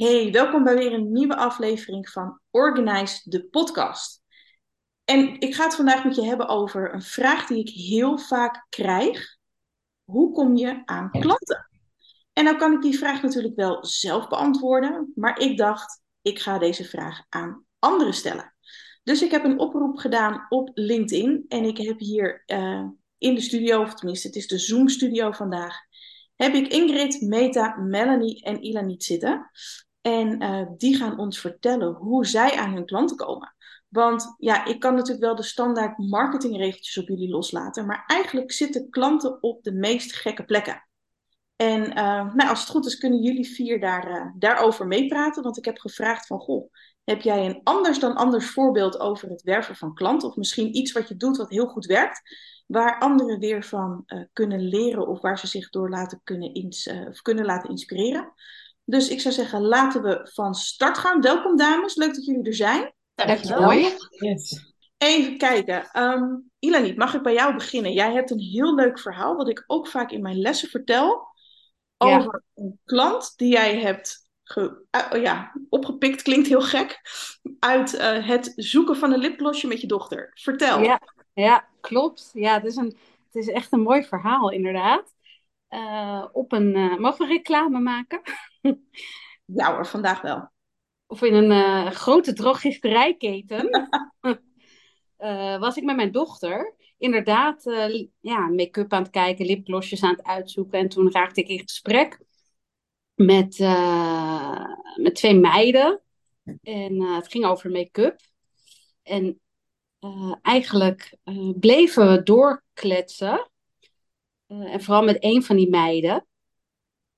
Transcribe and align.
Hey, 0.00 0.32
welkom 0.32 0.64
bij 0.64 0.76
weer 0.76 0.92
een 0.92 1.12
nieuwe 1.12 1.36
aflevering 1.36 2.08
van 2.08 2.40
Organize 2.50 3.30
de 3.30 3.44
podcast. 3.44 4.22
En 5.04 5.40
ik 5.40 5.54
ga 5.54 5.64
het 5.64 5.74
vandaag 5.74 6.04
met 6.04 6.14
je 6.14 6.24
hebben 6.24 6.48
over 6.48 6.94
een 6.94 7.02
vraag 7.02 7.46
die 7.46 7.58
ik 7.58 7.68
heel 7.68 8.18
vaak 8.18 8.66
krijg. 8.68 9.36
Hoe 10.04 10.32
kom 10.32 10.56
je 10.56 10.82
aan 10.84 11.10
klanten? 11.10 11.70
En 12.32 12.44
nou 12.44 12.56
kan 12.56 12.72
ik 12.72 12.82
die 12.82 12.98
vraag 12.98 13.22
natuurlijk 13.22 13.56
wel 13.56 13.84
zelf 13.84 14.28
beantwoorden, 14.28 15.12
maar 15.14 15.38
ik 15.38 15.56
dacht, 15.56 16.02
ik 16.22 16.38
ga 16.38 16.58
deze 16.58 16.84
vraag 16.84 17.22
aan 17.28 17.64
anderen 17.78 18.14
stellen. 18.14 18.54
Dus 19.02 19.22
ik 19.22 19.30
heb 19.30 19.44
een 19.44 19.58
oproep 19.58 19.98
gedaan 19.98 20.46
op 20.48 20.70
LinkedIn 20.74 21.44
en 21.48 21.64
ik 21.64 21.76
heb 21.76 21.98
hier 21.98 22.42
uh, 22.46 22.88
in 23.18 23.34
de 23.34 23.40
studio, 23.40 23.80
of 23.80 23.94
tenminste 23.94 24.26
het 24.26 24.36
is 24.36 24.46
de 24.46 24.58
Zoom 24.58 24.88
studio 24.88 25.30
vandaag, 25.30 25.76
heb 26.36 26.54
ik 26.54 26.72
Ingrid, 26.72 27.20
Meta, 27.20 27.76
Melanie 27.76 28.44
en 28.44 28.62
Ilaniet 28.62 29.04
zitten. 29.04 29.50
En 30.00 30.42
uh, 30.42 30.66
die 30.76 30.96
gaan 30.96 31.18
ons 31.18 31.40
vertellen 31.40 31.92
hoe 31.92 32.26
zij 32.26 32.56
aan 32.56 32.72
hun 32.72 32.86
klanten 32.86 33.16
komen. 33.16 33.54
Want 33.88 34.34
ja, 34.38 34.64
ik 34.64 34.80
kan 34.80 34.94
natuurlijk 34.94 35.24
wel 35.24 35.34
de 35.34 35.42
standaard 35.42 35.98
marketingregeltjes 35.98 36.98
op 36.98 37.08
jullie 37.08 37.28
loslaten, 37.28 37.86
maar 37.86 38.04
eigenlijk 38.06 38.52
zitten 38.52 38.90
klanten 38.90 39.42
op 39.42 39.62
de 39.62 39.72
meest 39.72 40.14
gekke 40.14 40.44
plekken. 40.44 40.84
En 41.56 41.82
uh, 41.82 42.34
nou, 42.34 42.48
als 42.48 42.60
het 42.60 42.68
goed 42.68 42.86
is, 42.86 42.98
kunnen 42.98 43.22
jullie 43.22 43.48
vier 43.48 43.80
daar, 43.80 44.10
uh, 44.10 44.26
daarover 44.38 44.86
meepraten. 44.86 45.42
Want 45.42 45.56
ik 45.58 45.64
heb 45.64 45.78
gevraagd 45.78 46.26
van, 46.26 46.38
goh, 46.38 46.72
heb 47.04 47.20
jij 47.20 47.46
een 47.46 47.60
anders 47.64 47.98
dan 47.98 48.14
anders 48.14 48.50
voorbeeld 48.50 49.00
over 49.00 49.28
het 49.28 49.42
werven 49.42 49.76
van 49.76 49.94
klanten? 49.94 50.28
Of 50.28 50.36
misschien 50.36 50.76
iets 50.76 50.92
wat 50.92 51.08
je 51.08 51.16
doet 51.16 51.36
wat 51.36 51.50
heel 51.50 51.66
goed 51.66 51.86
werkt, 51.86 52.22
waar 52.66 52.98
anderen 52.98 53.38
weer 53.38 53.64
van 53.64 54.04
kunnen 54.32 54.60
leren 54.60 55.06
of 55.06 55.20
waar 55.20 55.38
ze 55.38 55.46
zich 55.46 55.70
door 55.70 55.90
laten 55.90 56.20
kunnen, 56.24 56.54
ins 56.54 56.90
kunnen 57.22 57.44
laten 57.44 57.70
inspireren. 57.70 58.32
Dus 58.90 59.08
ik 59.08 59.20
zou 59.20 59.34
zeggen, 59.34 59.62
laten 59.62 60.02
we 60.02 60.30
van 60.32 60.54
start 60.54 60.98
gaan. 60.98 61.20
Welkom 61.20 61.56
dames, 61.56 61.94
leuk 61.94 62.14
dat 62.14 62.24
jullie 62.24 62.44
er 62.44 62.54
zijn. 62.54 62.92
Dankjewel. 63.14 63.72
Yes. 64.10 64.74
Even 64.98 65.38
kijken. 65.38 66.02
Um, 66.02 66.50
Ilaniet, 66.58 66.96
mag 66.96 67.14
ik 67.14 67.22
bij 67.22 67.32
jou 67.32 67.54
beginnen? 67.54 67.92
Jij 67.92 68.12
hebt 68.12 68.30
een 68.30 68.40
heel 68.40 68.74
leuk 68.74 68.98
verhaal, 68.98 69.36
wat 69.36 69.48
ik 69.48 69.64
ook 69.66 69.88
vaak 69.88 70.10
in 70.10 70.22
mijn 70.22 70.38
lessen 70.38 70.68
vertel, 70.68 71.28
ja. 71.96 72.16
over 72.18 72.42
een 72.54 72.78
klant 72.84 73.32
die 73.36 73.52
jij 73.52 73.78
hebt 73.78 74.28
ge, 74.42 74.84
uh, 75.12 75.22
ja, 75.22 75.52
opgepikt, 75.68 76.22
klinkt 76.22 76.48
heel 76.48 76.62
gek, 76.62 77.00
uit 77.58 77.94
uh, 77.94 78.26
het 78.26 78.52
zoeken 78.56 78.96
van 78.96 79.12
een 79.12 79.20
lipglossje 79.20 79.66
met 79.66 79.80
je 79.80 79.86
dochter. 79.86 80.30
Vertel. 80.34 80.82
Ja, 80.82 81.00
ja 81.32 81.68
klopt. 81.80 82.30
Ja, 82.32 82.54
het 82.54 82.64
is, 82.64 82.76
een, 82.76 82.96
het 83.24 83.34
is 83.34 83.48
echt 83.48 83.72
een 83.72 83.82
mooi 83.82 84.04
verhaal, 84.04 84.50
inderdaad. 84.50 85.14
Uh, 85.70 86.26
op 86.32 86.52
een, 86.52 87.00
mogen 87.00 87.26
we 87.26 87.32
reclame 87.32 87.80
maken? 87.80 88.20
ja 89.44 89.74
hoor, 89.74 89.86
vandaag 89.86 90.20
wel. 90.20 90.50
Of 91.06 91.22
in 91.22 91.34
een 91.34 91.50
uh, 91.50 91.90
grote 91.90 92.32
drogisterijketen. 92.32 93.88
uh, 95.18 95.58
was 95.64 95.76
ik 95.76 95.84
met 95.84 95.96
mijn 95.96 96.12
dochter 96.12 96.74
inderdaad 96.98 97.66
uh, 97.66 98.06
ja, 98.20 98.48
make-up 98.48 98.92
aan 98.92 99.02
het 99.02 99.10
kijken, 99.10 99.46
lipglossjes 99.46 100.02
aan 100.02 100.14
het 100.14 100.22
uitzoeken. 100.22 100.78
En 100.78 100.88
toen 100.88 101.12
raakte 101.12 101.40
ik 101.40 101.48
in 101.48 101.60
gesprek 101.60 102.20
met, 103.14 103.58
met 104.96 105.14
twee 105.14 105.34
meiden. 105.34 106.02
En 106.62 107.00
het 107.02 107.28
ging 107.28 107.44
over 107.44 107.70
make-up. 107.70 108.20
En 109.02 109.40
eigenlijk 110.42 111.16
bleven 111.60 112.12
we 112.12 112.22
doorkletsen. 112.22 113.49
En 114.50 114.82
vooral 114.82 115.02
met 115.02 115.16
een 115.20 115.42
van 115.42 115.56
die 115.56 115.70
meiden. 115.70 116.26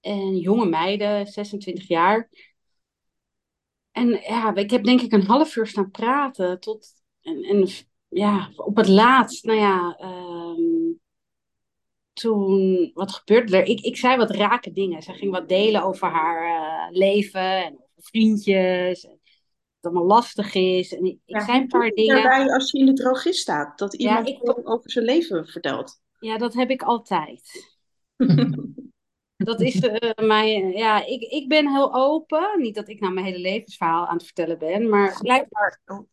En 0.00 0.36
jonge 0.36 0.66
meiden, 0.66 1.26
26 1.26 1.88
jaar. 1.88 2.28
En 3.90 4.08
ja, 4.08 4.54
ik 4.54 4.70
heb 4.70 4.84
denk 4.84 5.00
ik 5.00 5.12
een 5.12 5.26
half 5.26 5.56
uur 5.56 5.66
staan 5.66 5.90
praten. 5.90 6.60
Tot, 6.60 6.88
en, 7.20 7.42
en 7.42 7.68
ja, 8.08 8.50
op 8.56 8.76
het 8.76 8.88
laatst, 8.88 9.44
nou 9.44 9.58
ja, 9.58 9.98
um, 10.00 11.00
toen, 12.12 12.90
wat 12.94 13.12
gebeurde 13.12 13.56
er? 13.56 13.64
Ik, 13.64 13.80
ik 13.80 13.96
zei 13.96 14.16
wat 14.16 14.30
rake 14.30 14.72
dingen. 14.72 15.02
Ze 15.02 15.12
ging 15.12 15.30
wat 15.30 15.48
delen 15.48 15.82
over 15.82 16.08
haar 16.08 16.46
uh, 16.46 16.96
leven 16.96 17.64
en 17.64 17.72
over 17.72 18.02
vriendjes. 18.02 19.04
En 19.04 19.10
dat 19.10 19.20
het 19.80 19.84
allemaal 19.84 20.06
lastig 20.06 20.54
is. 20.54 20.94
En 20.94 21.04
ik, 21.04 21.18
zei 21.26 21.60
een 21.60 21.66
paar 21.66 21.90
dingen. 21.90 22.22
Daarbij 22.22 22.52
als 22.52 22.70
je 22.70 22.78
in 22.78 22.86
de 22.86 22.92
drogist 22.92 23.40
staat, 23.40 23.78
dat 23.78 23.94
iemand 23.94 24.28
ja, 24.28 24.34
ik, 24.34 24.68
over 24.68 24.90
zijn 24.90 25.04
leven 25.04 25.46
vertelt. 25.46 26.00
Ja, 26.22 26.38
dat 26.38 26.54
heb 26.54 26.70
ik 26.70 26.82
altijd. 26.82 27.70
Dat 29.36 29.60
is 29.60 29.74
uh, 29.74 30.26
mijn, 30.26 30.70
ja, 30.70 31.04
ik, 31.06 31.22
ik 31.22 31.48
ben 31.48 31.70
heel 31.70 31.94
open. 31.94 32.60
Niet 32.60 32.74
dat 32.74 32.88
ik 32.88 33.00
nou 33.00 33.12
mijn 33.12 33.26
hele 33.26 33.38
levensverhaal 33.38 34.06
aan 34.06 34.16
het 34.16 34.24
vertellen 34.24 34.58
ben, 34.58 34.88
maar 34.88 35.18
blijkbaar. 35.20 35.80
Oh. 35.86 36.08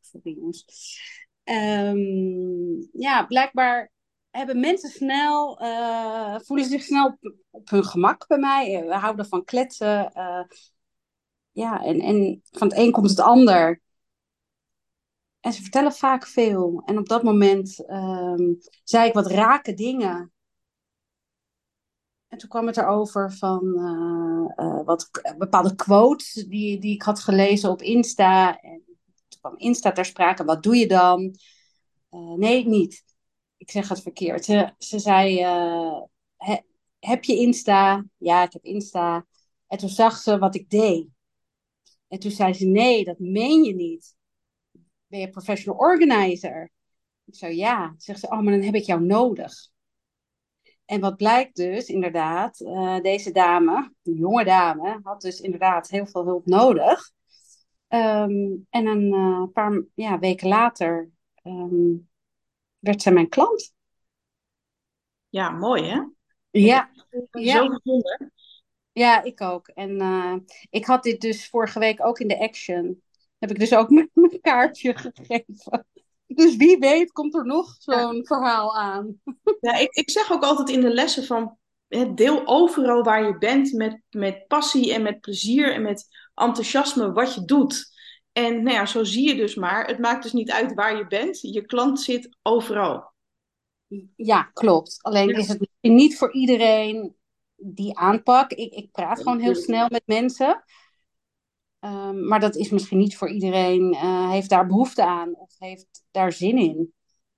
Um, 1.43 2.89
ja, 2.91 3.25
blijkbaar 3.25 3.91
hebben 4.29 4.59
mensen 4.59 4.89
snel, 4.89 5.61
uh, 5.61 6.35
voelen 6.39 6.65
zich 6.65 6.81
snel 6.81 7.05
op, 7.05 7.33
op, 7.49 7.69
hun 7.69 7.83
gemak 7.83 8.27
bij 8.27 8.37
mij. 8.37 8.85
We 8.85 8.93
houden 8.93 9.25
van 9.25 9.43
kletsen. 9.43 10.11
Uh, 10.15 10.43
ja, 11.51 11.83
en, 11.83 11.99
en 11.99 12.41
van 12.51 12.67
het 12.67 12.77
een 12.77 12.91
komt 12.91 13.09
het 13.09 13.19
ander. 13.19 13.81
En 15.39 15.53
ze 15.53 15.61
vertellen 15.61 15.93
vaak 15.93 16.27
veel. 16.27 16.81
En 16.85 16.97
op 16.97 17.07
dat 17.07 17.23
moment 17.23 17.89
um, 17.89 18.57
zei 18.83 19.07
ik 19.07 19.13
wat 19.13 19.27
rake 19.27 19.73
dingen 19.73 20.31
en 22.29 22.37
toen 22.37 22.49
kwam 22.49 22.67
het 22.67 22.77
erover 22.77 23.33
van 23.33 23.63
uh, 24.57 24.83
wat 24.85 25.09
bepaalde 25.37 25.75
quotes 25.75 26.33
die, 26.33 26.79
die 26.79 26.93
ik 26.93 27.01
had 27.01 27.19
gelezen 27.19 27.69
op 27.69 27.81
Insta. 27.81 28.59
En 28.61 28.83
toen 29.27 29.39
kwam 29.39 29.57
Insta 29.57 29.91
ter 29.91 30.05
sprake. 30.05 30.43
Wat 30.43 30.63
doe 30.63 30.75
je 30.75 30.87
dan? 30.87 31.35
Nee, 32.35 32.67
niet. 32.67 33.03
Ik 33.57 33.71
zeg 33.71 33.89
het 33.89 34.01
verkeerd. 34.01 34.45
Ze, 34.45 34.73
ze 34.77 34.99
zei: 34.99 35.37
he, 36.37 36.57
Heb 36.99 37.23
je 37.23 37.35
Insta? 37.35 38.05
Ja, 38.17 38.43
ik 38.43 38.53
heb 38.53 38.63
Insta. 38.63 39.25
En 39.67 39.77
toen 39.77 39.89
zag 39.89 40.17
ze 40.17 40.37
wat 40.37 40.55
ik 40.55 40.69
deed. 40.69 41.07
En 42.07 42.19
toen 42.19 42.31
zei 42.31 42.53
ze: 42.53 42.65
Nee, 42.65 43.03
dat 43.03 43.19
meen 43.19 43.63
je 43.63 43.75
niet. 43.75 44.15
Ben 45.09 45.19
je 45.19 45.29
professional 45.29 45.79
organizer? 45.79 46.69
Ik 47.25 47.35
zei: 47.35 47.55
Ja. 47.55 47.93
Zegt 47.97 48.19
ze: 48.19 48.25
Oh, 48.27 48.39
maar 48.41 48.53
dan 48.53 48.61
heb 48.61 48.75
ik 48.75 48.83
jou 48.83 49.01
nodig. 49.01 49.53
En 50.85 50.99
wat 50.99 51.17
blijkt 51.17 51.55
dus, 51.55 51.87
inderdaad, 51.87 52.59
uh, 52.59 52.99
deze 52.99 53.31
dame, 53.31 53.93
een 54.03 54.13
jonge 54.13 54.43
dame, 54.43 54.99
had 55.03 55.21
dus 55.21 55.39
inderdaad 55.39 55.89
heel 55.89 56.05
veel 56.05 56.25
hulp 56.25 56.45
nodig. 56.45 57.11
Um, 57.87 58.67
en 58.69 58.85
een 58.85 59.13
uh, 59.13 59.43
paar 59.53 59.83
ja, 59.93 60.19
weken 60.19 60.47
later 60.47 61.09
um, 61.43 62.09
werd 62.79 63.01
zij 63.01 63.11
mijn 63.11 63.29
klant. 63.29 63.73
Ja, 65.29 65.49
mooi 65.49 65.83
hè? 65.83 65.95
Ja. 65.95 66.11
ja. 66.51 66.89
Zo 67.09 67.27
bijzonder. 67.31 68.31
Ja, 68.91 69.23
ik 69.23 69.41
ook. 69.41 69.67
En 69.67 70.01
uh, 70.01 70.35
ik 70.69 70.85
had 70.85 71.03
dit 71.03 71.21
dus 71.21 71.49
vorige 71.49 71.79
week 71.79 72.05
ook 72.05 72.19
in 72.19 72.27
de 72.27 72.39
action. 72.39 73.01
Heb 73.39 73.49
ik 73.49 73.59
dus 73.59 73.73
ook 73.73 73.89
mijn 74.13 74.39
kaartje 74.41 74.93
gegeven. 74.97 75.85
Dus 76.27 76.55
wie 76.55 76.77
weet 76.77 77.11
komt 77.11 77.35
er 77.35 77.45
nog 77.45 77.75
zo'n 77.79 78.15
ja. 78.15 78.23
verhaal 78.23 78.77
aan. 78.77 79.21
Ja, 79.59 79.77
ik, 79.77 79.91
ik 79.91 80.09
zeg 80.09 80.31
ook 80.31 80.43
altijd 80.43 80.69
in 80.69 80.81
de 80.81 80.93
lessen 80.93 81.25
van 81.25 81.57
deel 82.15 82.47
overal 82.47 83.03
waar 83.03 83.25
je 83.25 83.37
bent 83.37 83.73
met, 83.73 84.01
met 84.09 84.47
passie 84.47 84.93
en 84.93 85.01
met 85.01 85.19
plezier 85.19 85.73
en 85.73 85.81
met 85.81 86.07
enthousiasme 86.35 87.11
wat 87.11 87.33
je 87.33 87.45
doet. 87.45 87.97
En 88.31 88.63
nou 88.63 88.75
ja, 88.75 88.85
zo 88.85 89.03
zie 89.03 89.27
je 89.27 89.35
dus 89.35 89.55
maar, 89.55 89.87
het 89.87 89.99
maakt 89.99 90.23
dus 90.23 90.33
niet 90.33 90.51
uit 90.51 90.73
waar 90.73 90.97
je 90.97 91.07
bent. 91.07 91.39
Je 91.41 91.65
klant 91.65 92.01
zit 92.01 92.37
overal. 92.41 93.13
Ja, 94.15 94.43
klopt. 94.43 94.97
Alleen 95.01 95.27
ja. 95.27 95.37
is 95.37 95.47
het 95.47 95.69
niet 95.81 96.17
voor 96.17 96.33
iedereen 96.33 97.15
die 97.55 97.97
aanpak. 97.97 98.51
Ik, 98.51 98.73
ik 98.73 98.91
praat 98.91 99.17
gewoon 99.17 99.39
heel 99.39 99.55
snel 99.55 99.87
met 99.89 100.03
mensen. 100.05 100.63
Um, 101.79 102.27
maar 102.27 102.39
dat 102.39 102.55
is 102.55 102.69
misschien 102.69 102.97
niet 102.97 103.17
voor 103.17 103.29
iedereen, 103.29 103.93
uh, 103.93 104.29
heeft 104.29 104.49
daar 104.49 104.67
behoefte 104.67 105.03
aan 105.05 105.35
of 105.35 105.55
heeft 105.57 106.03
daar 106.11 106.31
zin 106.31 106.57
in. 106.57 106.93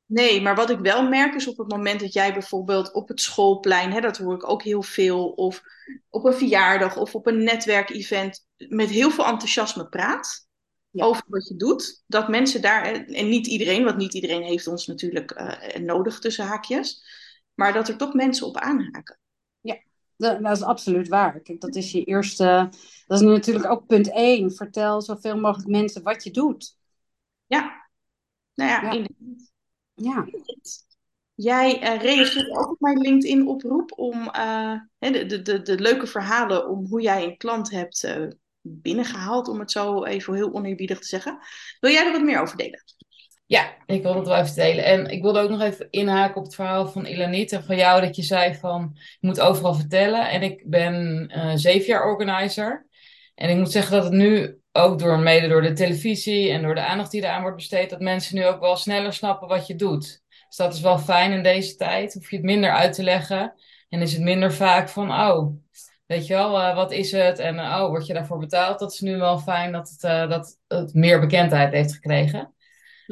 Nee, 0.05 0.41
maar 0.41 0.55
wat 0.55 0.69
ik 0.69 0.79
wel 0.79 1.09
merk 1.09 1.35
is 1.35 1.47
op 1.47 1.57
het 1.57 1.71
moment 1.71 1.99
dat 1.99 2.13
jij 2.13 2.33
bijvoorbeeld 2.33 2.93
op 2.93 3.07
het 3.07 3.21
schoolplein, 3.21 3.91
hè, 3.91 3.99
dat 4.01 4.17
hoor 4.17 4.33
ik 4.33 4.49
ook 4.49 4.63
heel 4.63 4.81
veel, 4.81 5.29
of 5.29 5.61
op 6.09 6.25
een 6.25 6.33
verjaardag 6.33 6.97
of 6.97 7.15
op 7.15 7.27
een 7.27 7.43
netwerkevent 7.43 8.45
met 8.57 8.89
heel 8.89 9.11
veel 9.11 9.25
enthousiasme 9.25 9.89
praat 9.89 10.47
ja. 10.89 11.05
over 11.05 11.23
wat 11.27 11.47
je 11.47 11.55
doet, 11.55 12.03
dat 12.07 12.29
mensen 12.29 12.61
daar, 12.61 12.85
en 12.93 13.29
niet 13.29 13.47
iedereen, 13.47 13.83
want 13.83 13.97
niet 13.97 14.13
iedereen 14.13 14.43
heeft 14.43 14.67
ons 14.67 14.87
natuurlijk 14.87 15.39
uh, 15.39 15.75
nodig 15.85 16.19
tussen 16.19 16.45
haakjes, 16.45 17.03
maar 17.53 17.73
dat 17.73 17.87
er 17.87 17.97
toch 17.97 18.13
mensen 18.13 18.47
op 18.47 18.57
aanhaken. 18.57 19.19
Dat, 20.21 20.57
is 20.57 20.63
absoluut 20.63 21.07
waar. 21.07 21.39
Kijk, 21.39 21.61
dat 21.61 21.75
is 21.75 21.91
je 21.91 22.03
eerste. 22.03 22.69
Dat 23.07 23.21
is 23.21 23.25
natuurlijk 23.25 23.65
ook 23.65 23.85
punt 23.85 24.11
één. 24.11 24.51
Vertel 24.51 25.01
zoveel 25.01 25.39
mogelijk 25.39 25.69
mensen 25.69 26.03
wat 26.03 26.23
je 26.23 26.31
doet. 26.31 26.77
Ja, 27.45 27.89
nou 28.53 28.69
ja, 28.69 28.91
ja. 28.91 29.05
ja. 29.93 30.27
Jij 31.35 31.95
uh, 31.95 32.01
reageert 32.01 32.49
ook 32.49 32.71
op 32.71 32.79
mijn 32.79 32.97
LinkedIn-oproep 32.97 33.91
om 33.95 34.15
uh, 34.35 34.79
de, 34.97 35.25
de, 35.25 35.41
de, 35.41 35.61
de 35.61 35.79
leuke 35.79 36.07
verhalen 36.07 36.69
om 36.69 36.85
hoe 36.85 37.01
jij 37.01 37.23
een 37.23 37.37
klant 37.37 37.71
hebt 37.71 38.03
uh, 38.03 38.27
binnengehaald, 38.61 39.47
om 39.47 39.59
het 39.59 39.71
zo 39.71 40.03
even 40.03 40.33
heel 40.33 40.53
oneerbiedig 40.53 40.99
te 40.99 41.07
zeggen. 41.07 41.39
Wil 41.79 41.91
jij 41.91 42.05
er 42.05 42.11
wat 42.11 42.21
meer 42.21 42.41
over 42.41 42.57
delen? 42.57 42.83
Ja, 43.51 43.75
ik 43.85 44.01
wil 44.01 44.15
het 44.15 44.27
wel 44.27 44.37
even 44.37 44.55
delen. 44.55 44.85
En 44.85 45.05
ik 45.05 45.21
wilde 45.21 45.39
ook 45.39 45.49
nog 45.49 45.61
even 45.61 45.87
inhaken 45.89 46.35
op 46.35 46.43
het 46.43 46.55
verhaal 46.55 46.87
van 46.87 47.05
Ilanit 47.05 47.51
en 47.51 47.63
van 47.63 47.75
jou, 47.75 48.01
dat 48.01 48.15
je 48.15 48.21
zei 48.21 48.55
van, 48.55 48.91
je 48.93 49.27
moet 49.27 49.39
overal 49.39 49.73
vertellen. 49.73 50.29
En 50.29 50.41
ik 50.41 50.63
ben 50.69 51.25
uh, 51.35 51.51
zeven 51.55 51.87
jaar 51.87 52.05
organizer. 52.05 52.87
En 53.35 53.49
ik 53.49 53.57
moet 53.57 53.71
zeggen 53.71 53.95
dat 53.95 54.03
het 54.03 54.13
nu 54.13 54.59
ook 54.71 54.99
door, 54.99 55.19
mede 55.19 55.47
door 55.47 55.61
de 55.61 55.73
televisie 55.73 56.51
en 56.51 56.61
door 56.61 56.75
de 56.75 56.85
aandacht 56.85 57.11
die 57.11 57.21
eraan 57.21 57.41
wordt 57.41 57.55
besteed, 57.55 57.89
dat 57.89 57.99
mensen 57.99 58.35
nu 58.35 58.45
ook 58.45 58.59
wel 58.59 58.75
sneller 58.75 59.13
snappen 59.13 59.47
wat 59.47 59.67
je 59.67 59.75
doet. 59.75 60.21
Dus 60.47 60.57
dat 60.57 60.73
is 60.73 60.81
wel 60.81 60.99
fijn 60.99 61.31
in 61.31 61.43
deze 61.43 61.75
tijd. 61.75 62.13
Hoef 62.13 62.29
je 62.29 62.35
het 62.35 62.45
minder 62.45 62.71
uit 62.71 62.93
te 62.93 63.03
leggen. 63.03 63.53
En 63.89 64.01
is 64.01 64.13
het 64.13 64.21
minder 64.21 64.53
vaak 64.53 64.89
van, 64.89 65.11
oh, 65.11 65.53
weet 66.05 66.27
je 66.27 66.33
wel, 66.33 66.59
uh, 66.59 66.75
wat 66.75 66.91
is 66.91 67.11
het? 67.11 67.39
En 67.39 67.59
oh, 67.59 67.87
word 67.87 68.05
je 68.05 68.13
daarvoor 68.13 68.39
betaald? 68.39 68.79
Dat 68.79 68.91
is 68.91 68.99
nu 68.99 69.17
wel 69.17 69.39
fijn 69.39 69.71
dat 69.71 69.89
het, 69.89 70.03
uh, 70.03 70.29
dat 70.29 70.57
het 70.67 70.93
meer 70.93 71.19
bekendheid 71.19 71.73
heeft 71.73 71.93
gekregen. 71.93 72.53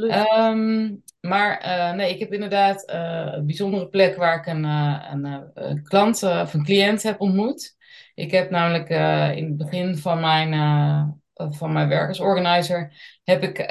Um, 0.03 1.03
maar 1.21 1.61
nee, 1.95 2.13
ik 2.13 2.19
heb 2.19 2.33
inderdaad 2.33 2.83
een 2.85 3.45
bijzondere 3.45 3.87
plek 3.87 4.15
waar 4.15 4.37
ik 4.37 4.45
een, 4.45 4.63
een, 4.63 5.51
een 5.53 5.83
klant 5.83 6.23
of 6.23 6.53
een 6.53 6.63
cliënt 6.63 7.03
heb 7.03 7.21
ontmoet. 7.21 7.77
Ik 8.15 8.31
heb 8.31 8.49
namelijk 8.49 8.89
in 9.37 9.45
het 9.45 9.57
begin 9.57 9.97
van 9.97 10.19
mijn 10.19 10.53
van 11.33 11.73
mijn 11.73 11.87
werk 11.87 12.07
als 12.07 12.19
organizer, 12.19 12.93
heb 13.23 13.43
ik 13.43 13.67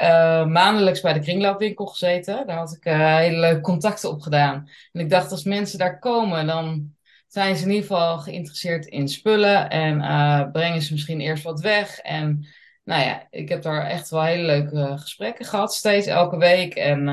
maandelijks 0.47 1.01
bij 1.01 1.13
de 1.13 1.19
kringloopwinkel 1.19 1.85
gezeten. 1.85 2.47
Daar 2.47 2.57
had 2.57 2.75
ik 2.75 2.83
hele 2.93 3.39
leuke 3.39 3.61
contacten 3.61 4.09
op 4.09 4.21
gedaan. 4.21 4.69
En 4.91 5.01
ik 5.01 5.09
dacht, 5.09 5.31
als 5.31 5.43
mensen 5.43 5.79
daar 5.79 5.99
komen, 5.99 6.47
dan 6.47 6.93
zijn 7.27 7.55
ze 7.55 7.63
in 7.63 7.69
ieder 7.69 7.87
geval 7.87 8.17
geïnteresseerd 8.17 8.85
in 8.85 9.07
spullen 9.07 9.69
en 9.69 10.51
brengen 10.51 10.81
ze 10.81 10.93
misschien 10.93 11.21
eerst 11.21 11.43
wat 11.43 11.61
weg. 11.61 11.97
En 11.97 12.47
nou 12.89 13.01
ja, 13.03 13.27
ik 13.29 13.49
heb 13.49 13.61
daar 13.61 13.85
echt 13.85 14.09
wel 14.09 14.23
hele 14.23 14.43
leuke 14.43 14.97
gesprekken 14.97 15.45
gehad, 15.45 15.73
steeds 15.73 16.07
elke 16.07 16.37
week. 16.37 16.75
En 16.75 17.09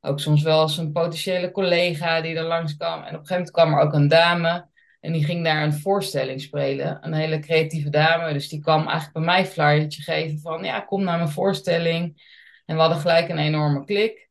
ook 0.00 0.20
soms 0.20 0.42
wel 0.42 0.62
eens 0.62 0.76
een 0.76 0.92
potentiële 0.92 1.50
collega 1.50 2.20
die 2.20 2.36
er 2.36 2.44
langskwam. 2.44 3.02
En 3.02 3.14
op 3.14 3.20
een 3.20 3.26
gegeven 3.26 3.34
moment 3.34 3.50
kwam 3.50 3.72
er 3.72 3.80
ook 3.80 3.92
een 3.92 4.08
dame. 4.08 4.68
En 5.00 5.12
die 5.12 5.24
ging 5.24 5.44
daar 5.44 5.62
een 5.62 5.74
voorstelling 5.74 6.40
spelen. 6.40 6.98
Een 7.00 7.12
hele 7.12 7.38
creatieve 7.38 7.90
dame. 7.90 8.32
Dus 8.32 8.48
die 8.48 8.60
kwam 8.60 8.80
eigenlijk 8.80 9.12
bij 9.12 9.22
mij 9.22 9.46
flyertje 9.46 10.02
geven 10.02 10.38
van... 10.38 10.64
Ja, 10.64 10.80
kom 10.80 11.04
naar 11.04 11.18
mijn 11.18 11.28
voorstelling. 11.28 12.22
En 12.66 12.74
we 12.74 12.80
hadden 12.80 13.00
gelijk 13.00 13.28
een 13.28 13.38
enorme 13.38 13.84
klik. 13.84 14.30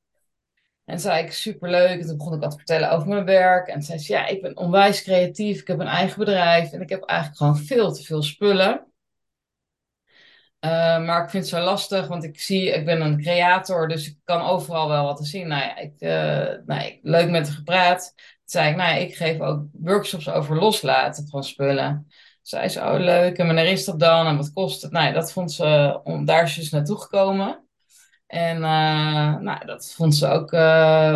En 0.85 0.99
zei 0.99 1.23
ik, 1.23 1.31
superleuk. 1.31 1.99
En 1.99 2.07
toen 2.07 2.17
begon 2.17 2.33
ik 2.33 2.41
wat 2.41 2.51
te 2.51 2.57
vertellen 2.57 2.91
over 2.91 3.07
mijn 3.07 3.25
werk. 3.25 3.67
En 3.67 3.81
zei 3.81 3.99
ze, 3.99 4.13
ja, 4.13 4.27
ik 4.27 4.41
ben 4.41 4.57
onwijs 4.57 5.03
creatief. 5.03 5.61
Ik 5.61 5.67
heb 5.67 5.79
een 5.79 5.87
eigen 5.87 6.19
bedrijf. 6.19 6.71
En 6.71 6.81
ik 6.81 6.89
heb 6.89 7.03
eigenlijk 7.03 7.39
gewoon 7.39 7.57
veel 7.57 7.93
te 7.93 8.03
veel 8.03 8.23
spullen. 8.23 8.90
Uh, 10.65 10.71
maar 11.05 11.23
ik 11.23 11.29
vind 11.29 11.43
het 11.43 11.53
zo 11.53 11.59
lastig, 11.63 12.07
want 12.07 12.23
ik 12.23 12.39
zie, 12.39 12.69
ik 12.69 12.85
ben 12.85 13.01
een 13.01 13.21
creator, 13.21 13.87
dus 13.87 14.07
ik 14.07 14.17
kan 14.23 14.41
overal 14.41 14.87
wel 14.87 15.03
wat 15.03 15.17
te 15.17 15.25
zien. 15.25 15.47
Nou 15.47 15.61
ja, 15.61 15.77
ik, 15.77 15.93
uh, 15.99 16.65
nou, 16.65 16.85
ik, 16.85 16.99
leuk 17.01 17.29
met 17.29 17.47
haar 17.47 17.55
gepraat 17.55 18.13
zei 18.45 18.69
ik, 18.69 18.75
nou 18.75 18.89
ja, 18.89 18.95
ik 18.95 19.15
geef 19.15 19.39
ook 19.39 19.65
workshops 19.71 20.29
over 20.29 20.55
loslaten 20.59 21.27
van 21.27 21.43
spullen. 21.43 22.07
Zei 22.41 22.69
ze, 22.69 22.79
oh 22.79 22.99
leuk, 22.99 23.37
en 23.37 23.45
wanneer 23.45 23.65
is 23.65 23.85
dat 23.85 23.99
dan? 23.99 24.27
En 24.27 24.37
wat 24.37 24.53
kost 24.53 24.81
het? 24.81 24.91
Nou 24.91 25.05
ja, 25.05 25.11
dat 25.11 25.31
vond 25.31 25.51
ze, 25.51 25.99
om, 26.03 26.25
daar 26.25 26.43
is 26.43 26.55
dus 26.55 26.69
naartoe 26.69 27.01
gekomen. 27.01 27.65
En 28.27 28.55
uh, 28.55 29.37
nou, 29.37 29.65
dat 29.65 29.93
vond 29.95 30.15
ze 30.15 30.27
ook 30.27 30.51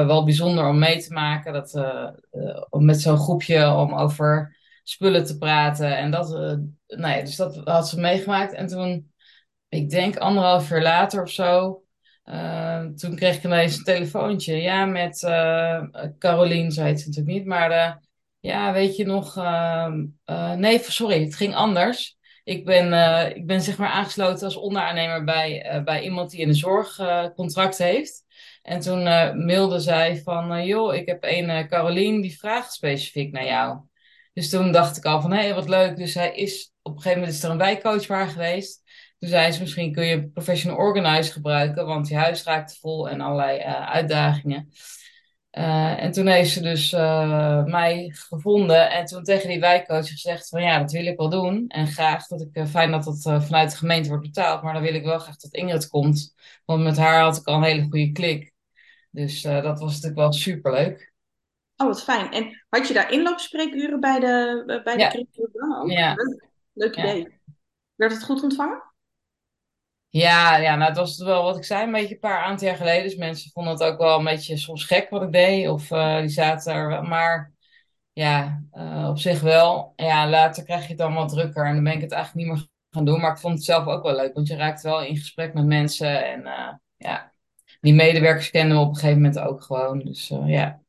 wel 0.05 0.23
bijzonder 0.23 0.67
om 0.67 0.79
mee 0.79 1.03
te 1.03 1.13
maken. 1.13 1.53
Dat, 1.53 1.73
uh, 1.75 2.09
met 2.69 3.01
zo'n 3.01 3.17
groepje 3.17 3.73
om 3.73 3.93
over 3.93 4.57
spullen 4.83 5.25
te 5.25 5.37
praten. 5.37 5.97
En 5.97 6.11
dat, 6.11 6.29
nou 6.87 7.23
dus 7.23 7.35
dat 7.35 7.61
had 7.63 7.89
ze 7.89 7.99
meegemaakt. 7.99 8.53
En 8.53 8.67
toen, 8.67 9.13
ik 9.69 9.89
denk 9.89 10.17
anderhalf 10.17 10.69
jaar 10.69 10.81
later 10.81 11.21
of 11.21 11.29
zo, 11.29 11.85
uh, 12.25 12.85
toen 12.85 13.15
kreeg 13.15 13.35
ik 13.35 13.43
ineens 13.43 13.77
een 13.77 13.83
telefoontje. 13.83 14.55
Ja, 14.55 14.85
met 14.85 15.21
uh, 15.21 15.83
Caroline, 16.19 16.71
zei 16.71 16.87
het 16.87 17.05
natuurlijk 17.05 17.35
niet. 17.35 17.45
Maar 17.45 17.71
uh, 17.71 17.95
ja, 18.39 18.73
weet 18.73 18.95
je 18.95 19.05
nog... 19.05 19.37
Ehm, 19.37 20.05
nee, 20.59 20.79
sorry, 20.79 21.23
het 21.23 21.35
ging 21.35 21.55
anders. 21.55 22.17
Ik 22.43 22.65
ben, 22.65 22.93
ik 23.35 23.47
ben 23.47 23.61
zeg 23.61 23.77
maar 23.77 23.89
aangesloten 23.89 24.45
als 24.45 24.55
onderaannemer 24.55 25.23
bij, 25.23 25.81
bij 25.85 26.03
iemand 26.03 26.29
die 26.31 26.45
een 26.45 26.55
zorgcontract 26.55 27.77
heeft. 27.77 28.23
En 28.61 28.79
toen 28.79 29.03
mailde 29.45 29.79
zij 29.79 30.21
van... 30.23 30.65
joh, 30.65 30.95
ik 30.95 31.07
heb 31.07 31.17
een 31.23 31.67
Caroline 31.67 32.21
die 32.21 32.37
vraagt 32.37 32.73
specifiek 32.73 33.31
naar 33.31 33.45
jou. 33.45 33.79
Dus 34.33 34.49
toen 34.49 34.71
dacht 34.71 34.97
ik 34.97 35.05
al 35.05 35.21
van, 35.21 35.31
hé, 35.31 35.41
hey, 35.41 35.53
wat 35.53 35.69
leuk. 35.69 35.97
Dus 35.97 36.13
hij 36.13 36.35
is... 36.35 36.73
Op 36.81 36.91
een 36.91 37.01
gegeven 37.01 37.19
moment 37.19 37.37
is 37.37 37.43
er 37.43 37.51
een 37.51 37.57
wijkcoach 37.57 38.07
waar 38.07 38.27
geweest. 38.27 38.84
Toen 39.25 39.33
zei 39.33 39.51
ze, 39.51 39.61
misschien 39.61 39.91
kun 39.91 40.05
je 40.05 40.29
professional 40.29 40.77
organizer 40.77 41.33
gebruiken, 41.33 41.85
want 41.85 42.07
je 42.07 42.15
huis 42.15 42.43
raakte 42.43 42.75
vol 42.79 43.09
en 43.09 43.21
allerlei 43.21 43.59
uh, 43.59 43.89
uitdagingen. 43.89 44.69
Uh, 45.51 46.03
en 46.03 46.11
toen 46.11 46.27
heeft 46.27 46.51
ze 46.51 46.61
dus 46.61 46.91
uh, 46.91 47.63
mij 47.63 48.11
gevonden 48.13 48.91
en 48.91 49.05
toen 49.05 49.23
tegen 49.23 49.49
die 49.49 49.59
wijkcoach 49.59 50.07
gezegd 50.07 50.49
van 50.49 50.61
ja, 50.61 50.79
dat 50.79 50.91
wil 50.91 51.05
ik 51.05 51.17
wel 51.17 51.29
doen. 51.29 51.67
En 51.67 51.87
graag, 51.87 52.27
dat 52.27 52.41
ik, 52.41 52.67
fijn 52.67 52.91
dat 52.91 53.03
dat 53.03 53.21
vanuit 53.45 53.71
de 53.71 53.77
gemeente 53.77 54.09
wordt 54.09 54.23
betaald, 54.23 54.61
maar 54.61 54.73
dan 54.73 54.81
wil 54.81 54.93
ik 54.93 55.03
wel 55.03 55.19
graag 55.19 55.37
dat 55.37 55.53
Ingrid 55.53 55.87
komt. 55.87 56.35
Want 56.65 56.83
met 56.83 56.97
haar 56.97 57.21
had 57.21 57.37
ik 57.37 57.47
al 57.47 57.55
een 57.55 57.63
hele 57.63 57.81
goede 57.81 58.11
klik. 58.11 58.53
Dus 59.11 59.41
dat 59.41 59.79
was 59.79 59.93
natuurlijk 59.93 60.15
wel 60.15 60.33
superleuk. 60.33 61.13
Oh, 61.75 61.87
wat 61.87 62.03
fijn. 62.03 62.31
En 62.31 62.65
had 62.69 62.87
je 62.87 62.93
daar 62.93 63.11
inloopspreekuren 63.11 63.99
bij 63.99 64.19
de, 64.19 64.81
bij 64.83 64.95
de 64.95 65.01
ja. 65.01 65.11
Ja. 65.95 66.13
Leuk, 66.13 66.49
leuk 66.73 66.95
idee. 66.95 67.19
Ja. 67.19 67.53
Werd 67.95 68.11
het 68.11 68.23
goed 68.23 68.43
ontvangen? 68.43 68.84
Ja, 70.15 70.57
ja, 70.57 70.75
nou, 70.75 70.89
het 70.89 70.97
was 70.97 71.17
wel 71.17 71.43
wat 71.43 71.57
ik 71.57 71.63
zei, 71.63 71.85
een 71.85 71.91
beetje 71.91 72.13
een 72.13 72.19
paar 72.19 72.43
aantal 72.43 72.67
jaar 72.67 72.77
geleden. 72.77 73.03
Dus 73.03 73.15
mensen 73.15 73.51
vonden 73.51 73.73
het 73.73 73.83
ook 73.83 73.97
wel 73.97 74.17
een 74.17 74.23
beetje 74.23 74.57
soms 74.57 74.85
gek 74.85 75.09
wat 75.09 75.21
ik 75.21 75.31
deed. 75.31 75.69
Of 75.69 75.91
uh, 75.91 76.19
die 76.19 76.29
zaten 76.29 76.73
er. 76.73 77.03
Maar 77.03 77.53
ja, 78.13 78.63
uh, 78.73 79.07
op 79.09 79.17
zich 79.17 79.41
wel. 79.41 79.93
Ja, 79.95 80.29
later 80.29 80.63
krijg 80.63 80.81
je 80.81 80.87
het 80.87 80.97
dan 80.97 81.13
wat 81.13 81.29
drukker. 81.29 81.65
En 81.65 81.73
dan 81.73 81.83
ben 81.83 81.93
ik 81.93 82.01
het 82.01 82.11
eigenlijk 82.11 82.47
niet 82.47 82.55
meer 82.55 82.67
gaan 82.89 83.05
doen. 83.05 83.19
Maar 83.19 83.31
ik 83.31 83.37
vond 83.37 83.53
het 83.53 83.63
zelf 83.63 83.85
ook 83.85 84.03
wel 84.03 84.15
leuk. 84.15 84.33
Want 84.33 84.47
je 84.47 84.55
raakt 84.55 84.81
wel 84.81 85.03
in 85.03 85.15
gesprek 85.15 85.53
met 85.53 85.65
mensen. 85.65 86.25
En 86.25 86.41
uh, 86.41 86.73
ja, 86.95 87.31
die 87.81 87.93
medewerkers 87.93 88.49
kennen 88.49 88.77
we 88.77 88.83
op 88.83 88.89
een 88.89 88.95
gegeven 88.95 89.21
moment 89.21 89.39
ook 89.39 89.63
gewoon. 89.63 89.99
Dus 89.99 90.27
ja. 90.27 90.81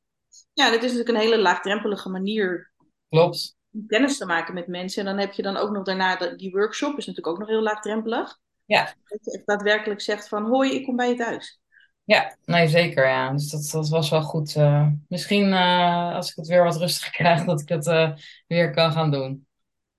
Ja, 0.52 0.70
dit 0.70 0.82
is 0.82 0.92
natuurlijk 0.92 1.08
een 1.08 1.30
hele 1.30 1.42
laagdrempelige 1.42 2.08
manier. 2.08 2.72
Klopt. 3.08 3.56
Om 3.72 3.86
kennis 3.86 4.18
te 4.18 4.26
maken 4.26 4.54
met 4.54 4.66
mensen. 4.66 5.00
En 5.00 5.08
dan 5.08 5.18
heb 5.18 5.32
je 5.32 5.42
dan 5.42 5.56
ook 5.56 5.70
nog 5.70 5.84
daarna 5.84 6.16
die 6.16 6.50
workshop. 6.50 6.98
Is 6.98 7.06
natuurlijk 7.06 7.26
ook 7.26 7.38
nog 7.38 7.48
heel 7.48 7.62
laagdrempelig. 7.62 8.44
Ja. 8.66 8.94
Dat 9.04 9.24
je 9.24 9.32
echt 9.32 9.46
daadwerkelijk 9.46 10.00
zegt 10.00 10.28
van 10.28 10.44
hoi, 10.44 10.72
ik 10.72 10.84
kom 10.84 10.96
bij 10.96 11.08
je 11.08 11.14
thuis. 11.14 11.60
Ja, 12.04 12.36
nee, 12.44 12.68
zeker. 12.68 13.06
Ja. 13.06 13.32
Dus 13.32 13.50
dat, 13.50 13.70
dat 13.70 13.88
was 13.88 14.10
wel 14.10 14.22
goed. 14.22 14.54
Uh, 14.54 14.88
misschien 15.08 15.48
uh, 15.48 16.14
als 16.14 16.30
ik 16.30 16.36
het 16.36 16.46
weer 16.46 16.64
wat 16.64 16.76
rustiger 16.76 17.12
krijg, 17.22 17.44
dat 17.44 17.60
ik 17.60 17.68
het 17.68 17.86
uh, 17.86 18.12
weer 18.46 18.70
kan 18.70 18.92
gaan 18.92 19.10
doen. 19.10 19.46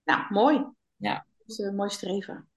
Nou, 0.03 0.21
mooi. 0.29 0.65
Ja. 0.95 1.25
Dat 1.37 1.47
is 1.47 1.57
een 1.57 1.75
mooi 1.75 1.89
streven. 1.89 2.49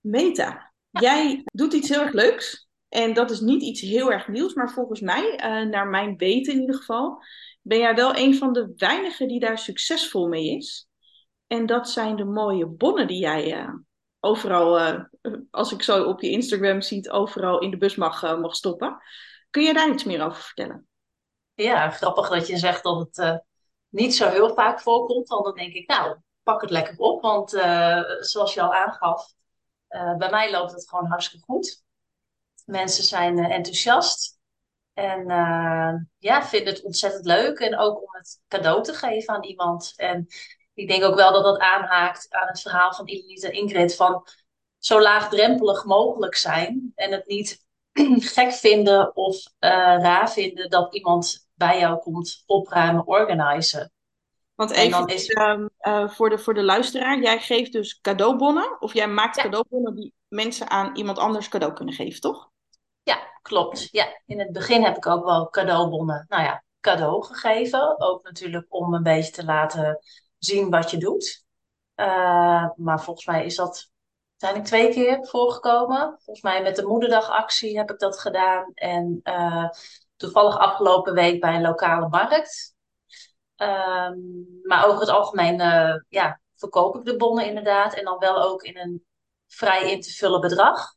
Meta, 0.00 0.72
jij 0.90 1.42
doet 1.44 1.72
iets 1.72 1.88
heel 1.88 2.00
erg 2.00 2.12
leuks. 2.12 2.68
En 2.88 3.14
dat 3.14 3.30
is 3.30 3.40
niet 3.40 3.62
iets 3.62 3.80
heel 3.80 4.12
erg 4.12 4.28
nieuws, 4.28 4.54
maar 4.54 4.70
volgens 4.70 5.00
mij, 5.00 5.36
naar 5.70 5.86
mijn 5.86 6.16
weten 6.16 6.52
in 6.52 6.60
ieder 6.60 6.76
geval, 6.76 7.22
ben 7.62 7.78
jij 7.78 7.94
wel 7.94 8.16
een 8.16 8.34
van 8.34 8.52
de 8.52 8.72
weinigen 8.76 9.28
die 9.28 9.40
daar 9.40 9.58
succesvol 9.58 10.28
mee 10.28 10.56
is. 10.56 10.88
En 11.46 11.66
dat 11.66 11.90
zijn 11.90 12.16
de 12.16 12.24
mooie 12.24 12.66
bonnen 12.66 13.06
die 13.06 13.18
jij 13.18 13.68
overal, 14.20 14.80
uh, 14.80 15.00
als 15.50 15.72
ik 15.72 15.82
zo 15.82 16.04
op 16.04 16.20
je 16.20 16.30
Instagram 16.30 16.80
ziet, 16.80 17.10
overal 17.10 17.58
in 17.58 17.70
de 17.70 17.76
bus 17.76 17.96
mag, 17.96 18.22
uh, 18.22 18.38
mag 18.38 18.54
stoppen. 18.54 19.02
Kun 19.50 19.62
je 19.62 19.74
daar 19.74 19.90
iets 19.90 20.04
meer 20.04 20.24
over 20.24 20.42
vertellen? 20.42 20.88
Ja, 21.54 21.90
grappig 21.90 22.28
dat 22.28 22.46
je 22.46 22.56
zegt 22.56 22.82
dat 22.82 22.98
het 22.98 23.18
uh, 23.18 23.36
niet 23.88 24.14
zo 24.14 24.28
heel 24.28 24.54
vaak 24.54 24.80
voorkomt. 24.80 25.28
Want 25.28 25.44
dan 25.44 25.54
denk 25.54 25.72
ik, 25.72 25.88
nou, 25.88 26.16
pak 26.42 26.60
het 26.60 26.70
lekker 26.70 26.98
op. 26.98 27.22
Want 27.22 27.50
zoals 28.20 28.54
je 28.54 28.62
al 28.62 28.74
aangaf, 28.74 29.32
bij 29.88 30.30
mij 30.30 30.50
loopt 30.50 30.72
het 30.72 30.88
gewoon 30.88 31.06
hartstikke 31.06 31.44
goed. 31.46 31.84
Mensen 32.64 33.04
zijn 33.04 33.38
enthousiast. 33.38 34.38
En 34.92 35.26
ja, 36.18 36.44
vinden 36.44 36.74
het 36.74 36.82
ontzettend 36.82 37.24
leuk. 37.24 37.58
En 37.58 37.78
ook 37.78 38.02
om 38.02 38.08
het 38.10 38.40
cadeau 38.48 38.82
te 38.82 38.94
geven 38.94 39.34
aan 39.34 39.44
iemand. 39.44 39.92
En 39.96 40.26
ik 40.76 40.88
denk 40.88 41.04
ook 41.04 41.14
wel 41.14 41.32
dat 41.32 41.44
dat 41.44 41.58
aanhaakt 41.58 42.26
aan 42.30 42.46
het 42.46 42.60
verhaal 42.60 42.92
van 42.94 43.06
Elinita 43.06 43.48
Ingrid 43.48 43.96
van 43.96 44.26
zo 44.78 45.00
laagdrempelig 45.00 45.84
mogelijk 45.84 46.34
zijn 46.34 46.92
en 46.94 47.12
het 47.12 47.26
niet 47.26 47.66
gek 48.34 48.52
vinden 48.52 49.16
of 49.16 49.36
uh, 49.36 49.70
raar 50.00 50.30
vinden 50.30 50.70
dat 50.70 50.94
iemand 50.94 51.48
bij 51.54 51.78
jou 51.78 51.98
komt 51.98 52.42
opruimen, 52.46 53.06
organiseren. 53.06 53.92
Want 54.54 54.70
even 54.70 55.06
is... 55.06 55.28
uh, 55.28 56.08
voor, 56.08 56.30
de, 56.30 56.38
voor 56.38 56.54
de 56.54 56.62
luisteraar, 56.62 57.20
jij 57.20 57.38
geeft 57.38 57.72
dus 57.72 58.00
cadeaubonnen 58.00 58.80
of 58.80 58.94
jij 58.94 59.08
maakt 59.08 59.36
cadeaubonnen 59.36 59.94
die 59.94 60.14
mensen 60.28 60.70
aan 60.70 60.96
iemand 60.96 61.18
anders 61.18 61.48
cadeau 61.48 61.74
kunnen 61.74 61.94
geven, 61.94 62.20
toch? 62.20 62.50
Ja, 63.02 63.18
klopt. 63.42 63.88
Ja, 63.90 64.06
in 64.26 64.38
het 64.38 64.52
begin 64.52 64.82
heb 64.82 64.96
ik 64.96 65.06
ook 65.06 65.24
wel 65.24 65.50
cadeaubonnen, 65.50 66.24
nou 66.28 66.42
ja, 66.42 66.64
cadeau 66.80 67.24
gegeven. 67.24 68.00
Ook 68.00 68.22
natuurlijk 68.22 68.66
om 68.68 68.94
een 68.94 69.02
beetje 69.02 69.32
te 69.32 69.44
laten 69.44 69.98
zien 70.38 70.70
wat 70.70 70.90
je 70.90 70.98
doet. 70.98 71.44
Uh, 71.96 72.68
maar 72.76 73.02
volgens 73.02 73.26
mij 73.26 73.44
is 73.44 73.56
dat 73.56 73.90
ik 74.54 74.64
twee 74.64 74.92
keer 74.92 75.26
voorgekomen. 75.26 76.18
Volgens 76.18 76.42
mij 76.42 76.62
met 76.62 76.76
de 76.76 76.86
moederdagactie 76.86 77.76
heb 77.78 77.90
ik 77.90 77.98
dat 77.98 78.20
gedaan. 78.20 78.70
En 78.74 79.20
uh, 79.24 79.68
toevallig 80.16 80.58
afgelopen 80.58 81.14
week 81.14 81.40
bij 81.40 81.54
een 81.54 81.62
lokale 81.62 82.08
markt. 82.08 82.74
Ehm, 83.56 84.18
maar 84.62 84.86
over 84.86 85.00
het 85.00 85.08
algemeen 85.08 85.60
uh, 85.60 85.94
ja, 86.08 86.40
verkoop 86.54 86.96
ik 86.96 87.04
de 87.04 87.16
bonnen 87.16 87.46
inderdaad. 87.46 87.94
En 87.94 88.04
dan 88.04 88.18
wel 88.18 88.42
ook 88.42 88.62
in 88.62 88.78
een 88.78 89.04
vrij 89.46 89.90
in 89.90 90.00
te 90.00 90.10
vullen 90.10 90.40
bedrag. 90.40 90.94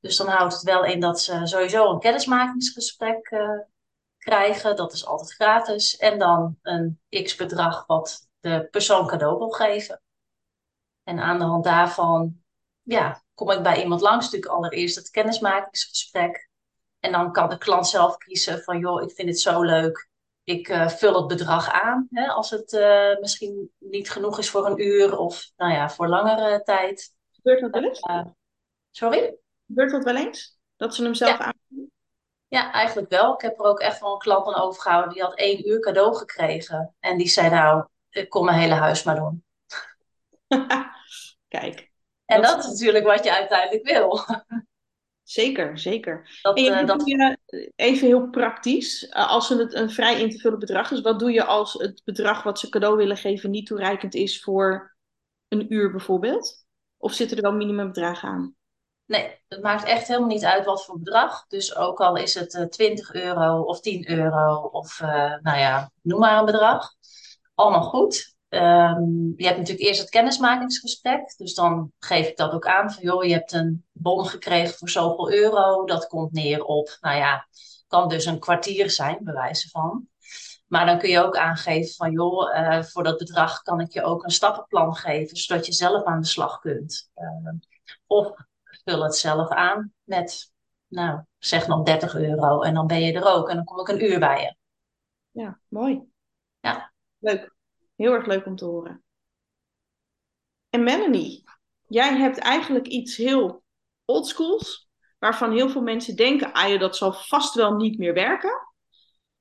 Dus 0.00 0.16
dan 0.16 0.26
houdt 0.26 0.54
het 0.54 0.62
wel 0.62 0.84
in 0.84 1.00
dat 1.00 1.20
ze 1.20 1.40
sowieso 1.46 1.90
een 1.90 1.98
kennismakingsgesprek 1.98 3.32
krijgen. 4.18 4.76
Dat 4.76 4.92
is 4.92 5.06
altijd 5.06 5.34
gratis. 5.34 5.96
En 5.96 6.18
dan 6.18 6.58
een 6.62 7.00
x-bedrag 7.10 7.86
wat 7.86 8.28
de 8.44 8.68
persoon 8.70 9.06
cadeau 9.06 9.38
wil 9.38 9.50
geven. 9.50 10.02
En 11.02 11.18
aan 11.18 11.38
de 11.38 11.44
hand 11.44 11.64
daarvan 11.64 12.42
ja, 12.82 13.22
kom 13.34 13.50
ik 13.50 13.62
bij 13.62 13.82
iemand 13.82 14.00
langs. 14.00 14.24
Natuurlijk 14.24 14.52
allereerst 14.52 14.96
het 14.96 15.10
kennismakingsgesprek. 15.10 16.48
En 17.00 17.12
dan 17.12 17.32
kan 17.32 17.48
de 17.48 17.58
klant 17.58 17.86
zelf 17.86 18.16
kiezen 18.16 18.62
van, 18.62 18.78
joh, 18.78 19.02
ik 19.02 19.10
vind 19.10 19.28
het 19.28 19.40
zo 19.40 19.62
leuk. 19.62 20.08
Ik 20.44 20.68
uh, 20.68 20.88
vul 20.88 21.14
het 21.14 21.26
bedrag 21.26 21.70
aan. 21.70 22.08
Hè, 22.10 22.26
als 22.26 22.50
het 22.50 22.72
uh, 22.72 23.18
misschien 23.20 23.70
niet 23.78 24.10
genoeg 24.10 24.38
is 24.38 24.50
voor 24.50 24.66
een 24.66 24.80
uur 24.82 25.18
of 25.18 25.50
nou 25.56 25.72
ja, 25.72 25.90
voor 25.90 26.08
langere 26.08 26.62
tijd. 26.62 27.14
Gebeurt 27.30 27.60
dat 27.60 27.70
wel 27.70 27.84
eens? 27.84 28.00
Uh, 28.00 28.24
sorry? 28.90 29.36
Gebeurt 29.66 29.90
dat 29.90 30.04
wel 30.04 30.16
eens? 30.16 30.58
Dat 30.76 30.94
ze 30.94 31.02
hem 31.02 31.14
zelf 31.14 31.38
Ja. 31.38 31.54
Ja, 32.48 32.72
eigenlijk 32.72 33.10
wel. 33.10 33.34
Ik 33.34 33.40
heb 33.40 33.58
er 33.58 33.64
ook 33.64 33.80
echt 33.80 34.00
wel 34.00 34.12
een 34.12 34.18
klant 34.18 34.46
aan 34.46 34.62
overgehouden. 34.62 35.12
Die 35.12 35.22
had 35.22 35.34
één 35.34 35.68
uur 35.68 35.80
cadeau 35.80 36.14
gekregen. 36.14 36.94
En 37.00 37.18
die 37.18 37.28
zei 37.28 37.50
nou, 37.50 37.84
ik 38.14 38.28
kom 38.28 38.44
mijn 38.44 38.58
hele 38.58 38.74
huis 38.74 39.02
maar 39.02 39.16
doen. 39.16 39.44
Kijk, 41.48 41.92
En 42.24 42.42
Dat- 42.42 42.50
dat, 42.50 42.64
is 42.64 42.70
natuurlijk 42.70 43.04
wat 43.04 43.24
je 43.24 43.34
uiteindelijk 43.34 43.84
wil. 43.88 44.20
zeker, 45.22 45.78
zeker. 45.78 46.38
Dat, 46.42 46.56
En 46.58 46.64
eh, 46.74 46.86
dat, 46.86 47.06
je, 47.06 47.38
eh, 47.46 47.68
even 47.76 48.06
heel 48.06 48.28
praktisch, 48.30 49.08
eh, 49.08 49.28
als 49.28 49.48
het 49.48 49.74
een 49.74 49.90
vrij 49.90 50.20
in 50.20 50.30
te 50.30 50.38
vullen 50.38 50.58
bedrag 50.58 50.90
is, 50.90 51.00
wat 51.00 51.18
doe 51.18 51.32
je 51.32 51.44
als 51.44 51.72
het 51.72 52.02
bedrag 52.04 52.42
wat 52.42 52.58
ze 52.58 52.68
cadeau 52.68 52.96
willen 52.96 53.16
geven 53.16 53.50
niet 53.50 53.66
toereikend 53.66 54.14
is 54.14 54.42
voor 54.42 54.96
een 55.48 55.72
uur 55.72 55.90
bijvoorbeeld? 55.90 56.64
Of 56.96 57.12
zitten 57.12 57.36
er 57.36 57.42
wel 57.42 57.52
minimumbedragen 57.54 58.28
aan? 58.28 58.54
nee, 59.06 59.38
het 59.48 59.62
maakt 59.62 59.84
echt 59.84 60.06
helemaal 60.08 60.28
niet 60.28 60.44
uit 60.44 60.64
wat 60.64 60.84
voor 60.84 60.98
bedrag. 60.98 61.46
Dus 61.46 61.76
ook 61.76 62.00
al 62.00 62.16
is 62.16 62.34
het 62.34 62.54
eh, 62.54 62.64
20 62.64 63.14
euro 63.14 63.60
of 63.60 63.80
10 63.80 64.10
euro 64.10 64.56
of 64.72 65.00
nou 65.42 65.58
ja, 65.58 65.90
noem 66.02 66.20
maar 66.20 66.38
een 66.38 66.44
bedrag. 66.44 66.92
Allemaal 67.54 67.82
goed. 67.82 68.34
Ehm, 68.48 69.02
je 69.36 69.46
hebt 69.46 69.58
natuurlijk 69.58 69.86
eerst 69.86 70.00
het 70.00 70.10
kennismakingsgesprek. 70.10 71.34
Dus 71.36 71.54
dan 71.54 71.92
geef 71.98 72.28
ik 72.28 72.36
dat 72.36 72.52
ook 72.52 72.66
aan. 72.66 72.92
Van 72.92 73.02
joh, 73.02 73.24
je 73.24 73.32
hebt 73.32 73.52
een 73.52 73.84
bon 73.92 74.26
gekregen 74.26 74.74
voor 74.78 74.88
zoveel 74.88 75.32
euro. 75.32 75.84
Dat 75.84 76.06
komt 76.06 76.32
neer 76.32 76.64
op, 76.64 76.96
nou 77.00 77.16
ja, 77.16 77.48
kan 77.86 78.08
dus 78.08 78.24
een 78.24 78.38
kwartier 78.38 78.90
zijn, 78.90 79.18
bij 79.20 79.34
wijze 79.34 79.68
van. 79.68 80.08
Maar 80.66 80.86
dan 80.86 80.98
kun 80.98 81.08
je 81.10 81.24
ook 81.24 81.36
aangeven 81.36 81.94
van 81.94 82.12
joh, 82.12 82.56
eh, 82.56 82.82
voor 82.82 83.02
dat 83.02 83.18
bedrag 83.18 83.62
kan 83.62 83.80
ik 83.80 83.92
je 83.92 84.02
ook 84.02 84.24
een 84.24 84.30
stappenplan 84.30 84.94
geven, 84.94 85.36
zodat 85.36 85.66
je 85.66 85.72
zelf 85.72 86.04
aan 86.04 86.20
de 86.20 86.26
slag 86.26 86.60
kunt. 86.60 87.10
Ehm, 87.14 87.56
of 88.06 88.34
vul 88.84 89.02
het 89.02 89.16
zelf 89.16 89.48
aan 89.48 89.92
met, 90.02 90.52
nou, 90.88 91.22
zeg 91.38 91.66
nog 91.66 91.82
30 91.82 92.14
euro 92.14 92.62
en 92.62 92.74
dan 92.74 92.86
ben 92.86 93.00
je 93.00 93.12
er 93.12 93.26
ook 93.26 93.48
en 93.48 93.56
dan 93.56 93.64
kom 93.64 93.80
ik 93.80 93.88
een 93.88 94.04
uur 94.04 94.18
bij 94.18 94.40
je. 94.40 94.56
Ja, 95.40 95.60
mooi. 95.68 96.02
Ja. 96.60 96.93
Leuk. 97.24 97.54
Heel 97.96 98.12
erg 98.12 98.26
leuk 98.26 98.46
om 98.46 98.56
te 98.56 98.64
horen. 98.64 99.02
En 100.70 100.82
Melanie, 100.82 101.44
jij 101.86 102.16
hebt 102.16 102.38
eigenlijk 102.38 102.86
iets 102.86 103.16
heel 103.16 103.62
oldschools, 104.04 104.88
waarvan 105.18 105.52
heel 105.52 105.68
veel 105.68 105.82
mensen 105.82 106.16
denken, 106.16 106.52
ah 106.52 106.80
dat 106.80 106.96
zal 106.96 107.12
vast 107.12 107.54
wel 107.54 107.74
niet 107.74 107.98
meer 107.98 108.14
werken. 108.14 108.68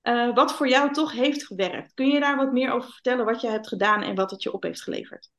Eh, 0.02 0.34
wat 0.34 0.54
voor 0.54 0.68
jou 0.68 0.94
toch 0.94 1.12
heeft 1.12 1.46
gewerkt. 1.46 1.94
Kun 1.94 2.08
je 2.08 2.20
daar 2.20 2.36
wat 2.36 2.52
meer 2.52 2.72
over 2.72 2.92
vertellen 2.92 3.26
wat 3.26 3.42
je 3.42 3.48
hebt 3.48 3.68
gedaan 3.68 4.02
en 4.02 4.16
wat 4.16 4.32
het 4.32 4.44
je 4.44 4.54
op 4.54 4.64
heeft 4.64 4.82
geleverd? 4.82 5.30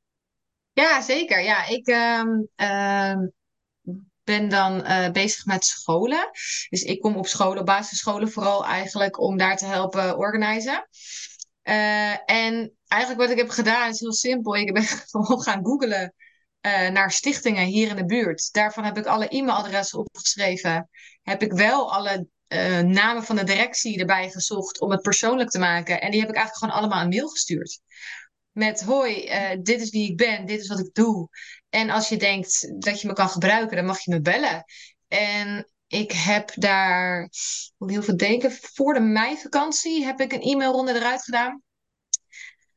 Ja, 0.72 1.00
zeker. 1.00 1.40
Ja, 1.40 1.66
ik 1.66 1.86
ehm, 1.86 2.42
ehm, 2.54 3.26
ben 4.24 4.48
dan 4.48 4.82
eh, 4.82 5.10
bezig 5.10 5.44
met 5.44 5.64
scholen. 5.64 6.30
Dus 6.68 6.82
ik 6.82 7.00
kom 7.00 7.16
op 7.16 7.26
scholen, 7.26 7.64
basisscholen 7.64 8.30
vooral 8.30 8.64
eigenlijk 8.64 9.20
om 9.20 9.36
daar 9.36 9.56
te 9.56 9.66
helpen 9.66 10.18
organiseren. 10.18 10.88
Eh, 11.64 12.30
en 12.30 12.76
eigenlijk 12.87 13.21
wat 13.21 13.30
ik 13.30 13.38
heb 13.38 13.49
gedaan 13.49 13.90
is 13.90 14.00
heel 14.00 14.12
simpel. 14.12 14.56
Ik 14.56 14.73
ben 14.73 14.83
gewoon 15.11 15.42
gaan 15.42 15.64
googlen 15.64 16.14
eh, 16.61 16.88
naar 16.88 17.11
stichtingen 17.11 17.64
hier 17.64 17.88
in 17.88 17.97
de 17.97 18.04
buurt. 18.04 18.52
Daarvan 18.52 18.85
heb 18.85 18.99
ik 18.99 19.06
alle 19.06 19.28
e-mailadressen 19.28 19.99
opgeschreven. 19.99 20.88
Heb 21.23 21.42
ik 21.42 21.52
wel 21.52 21.92
alle 21.92 22.26
eh, 22.47 22.78
namen 22.78 23.25
van 23.25 23.37
de 23.37 23.44
directie 23.44 23.99
erbij 23.99 24.30
gezocht 24.30 24.80
om 24.80 24.90
het 24.90 25.02
persoonlijk 25.02 25.50
te 25.50 25.59
maken. 25.59 26.00
En 26.00 26.11
die 26.11 26.21
heb 26.21 26.28
ik 26.28 26.37
eigenlijk 26.37 26.64
gewoon 26.64 26.83
allemaal 26.83 27.02
een 27.02 27.16
mail 27.16 27.28
gestuurd. 27.28 27.80
Met 28.52 28.83
hoi, 28.83 29.30
dit 29.62 29.80
is 29.80 29.90
wie 29.90 30.11
ik 30.11 30.16
ben, 30.16 30.47
dit 30.47 30.61
is 30.61 30.68
wat 30.68 30.78
ik 30.78 30.94
doe. 30.94 31.28
En 31.68 31.90
als 31.90 32.09
je 32.09 32.16
denkt 32.16 32.83
dat 32.83 33.00
je 33.00 33.06
me 33.06 33.12
kan 33.12 33.28
gebruiken, 33.28 33.76
dan 33.76 33.85
mag 33.85 34.00
je 34.00 34.11
me 34.11 34.21
bellen. 34.21 34.64
En 35.09 35.73
ik 35.94 36.12
heb 36.12 36.52
daar, 36.54 37.28
moet 37.78 37.90
heel 37.90 38.02
veel 38.02 38.16
denken, 38.16 38.52
voor 38.52 38.94
de 38.94 39.00
meivakantie 39.00 40.04
heb 40.04 40.20
ik 40.20 40.32
een 40.32 40.42
e-mailronde 40.42 40.94
eruit 40.94 41.22
gedaan. 41.22 41.62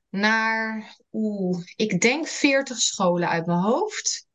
Naar, 0.10 0.96
oeh, 1.12 1.64
ik 1.76 2.02
denk 2.02 2.28
40 2.28 2.78
scholen 2.78 3.30
uit 3.30 3.46
mijn 3.46 3.60
hoofd. 3.60 4.28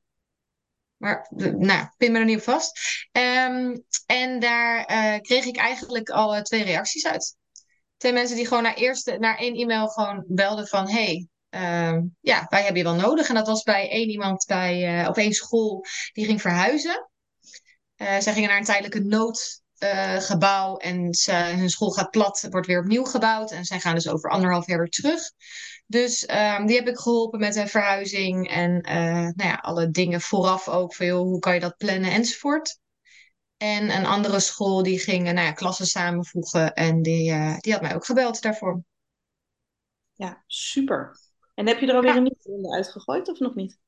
Maar, 0.97 1.27
nou, 1.59 1.89
pin 1.97 2.13
me 2.13 2.19
er 2.19 2.25
niet 2.25 2.37
op 2.37 2.43
vast. 2.43 2.81
Ehm, 3.13 3.77
en 4.07 4.41
daar 4.41 4.85
eh, 4.85 5.21
kreeg 5.21 5.45
ik 5.45 5.57
eigenlijk 5.57 6.11
al 6.11 6.35
eh, 6.35 6.43
twee 6.43 6.65
reacties 6.65 7.07
uit. 7.07 7.37
Twee 7.97 8.13
mensen 8.13 8.37
die 8.37 8.47
gewoon 8.47 8.63
naar, 8.63 8.75
eerste, 8.75 9.19
naar 9.19 9.39
één 9.39 9.55
e-mail 9.55 9.89
gewoon 9.89 10.25
belden 10.29 10.67
van... 10.67 10.89
Hey, 10.89 11.29
ehm, 11.49 12.03
ja, 12.21 12.47
wij 12.49 12.63
hebben 12.63 12.83
je 12.83 12.89
wel 12.89 13.09
nodig. 13.09 13.29
En 13.29 13.35
dat 13.35 13.47
was 13.47 13.63
bij 13.63 13.91
één 13.91 14.09
iemand 14.09 14.45
bij, 14.47 15.01
eh, 15.01 15.09
op 15.09 15.17
één 15.17 15.33
school 15.33 15.85
die 16.13 16.25
ging 16.25 16.41
verhuizen. 16.41 17.11
Eh, 17.97 18.19
zij 18.19 18.33
gingen 18.33 18.49
naar 18.49 18.59
een 18.59 18.65
tijdelijke 18.65 19.01
noodgebouw 19.01 20.77
en 20.77 21.15
ze, 21.15 21.33
hun 21.33 21.71
school 21.71 21.91
gaat 21.91 22.11
plat, 22.11 22.47
wordt 22.51 22.67
weer 22.67 22.81
opnieuw 22.81 23.05
gebouwd. 23.05 23.51
En 23.51 23.65
zij 23.65 23.81
gaan 23.81 23.95
dus 23.95 24.09
over 24.09 24.31
anderhalf 24.31 24.67
jaar 24.67 24.79
weer 24.79 24.89
terug. 24.89 25.23
Dus 25.87 26.27
ehm, 26.27 26.67
die 26.67 26.77
heb 26.77 26.89
ik 26.89 26.99
geholpen 26.99 27.39
met 27.41 27.57
een 27.57 27.69
verhuizing 27.69 28.49
en 28.49 28.81
eh, 28.81 29.13
nou 29.13 29.49
ja, 29.49 29.55
alle 29.55 29.91
dingen 29.91 30.21
vooraf 30.21 30.69
ook. 30.69 30.95
Van 30.95 31.07
joh, 31.07 31.21
hoe 31.21 31.39
kan 31.39 31.55
je 31.55 31.61
dat 31.61 31.77
plannen 31.77 32.11
enzovoort. 32.11 32.81
En 33.57 33.91
een 33.97 34.07
andere 34.07 34.41
school 34.41 34.83
die 34.83 34.99
ging 34.99 35.27
eh, 35.27 35.33
nou 35.33 35.47
ja, 35.47 35.53
klassen 35.53 35.87
samenvoegen 35.87 36.75
en 36.75 37.03
die, 37.03 37.31
eh, 37.31 37.57
die 37.59 37.73
had 37.73 37.83
mij 37.83 37.95
ook 37.95 38.05
gebeld 38.05 38.43
daarvoor. 38.43 38.83
Ja, 40.13 40.43
super. 40.47 41.21
En 41.55 41.67
heb 41.67 41.79
je 41.79 41.87
er 41.87 41.95
alweer 41.95 42.11
Ja. 42.11 42.17
een 42.17 42.23
nieuwe 42.23 42.43
ronde 42.43 42.75
uitgegooid 42.75 43.29
of 43.29 43.39
nog 43.39 43.55
niet? 43.55 43.79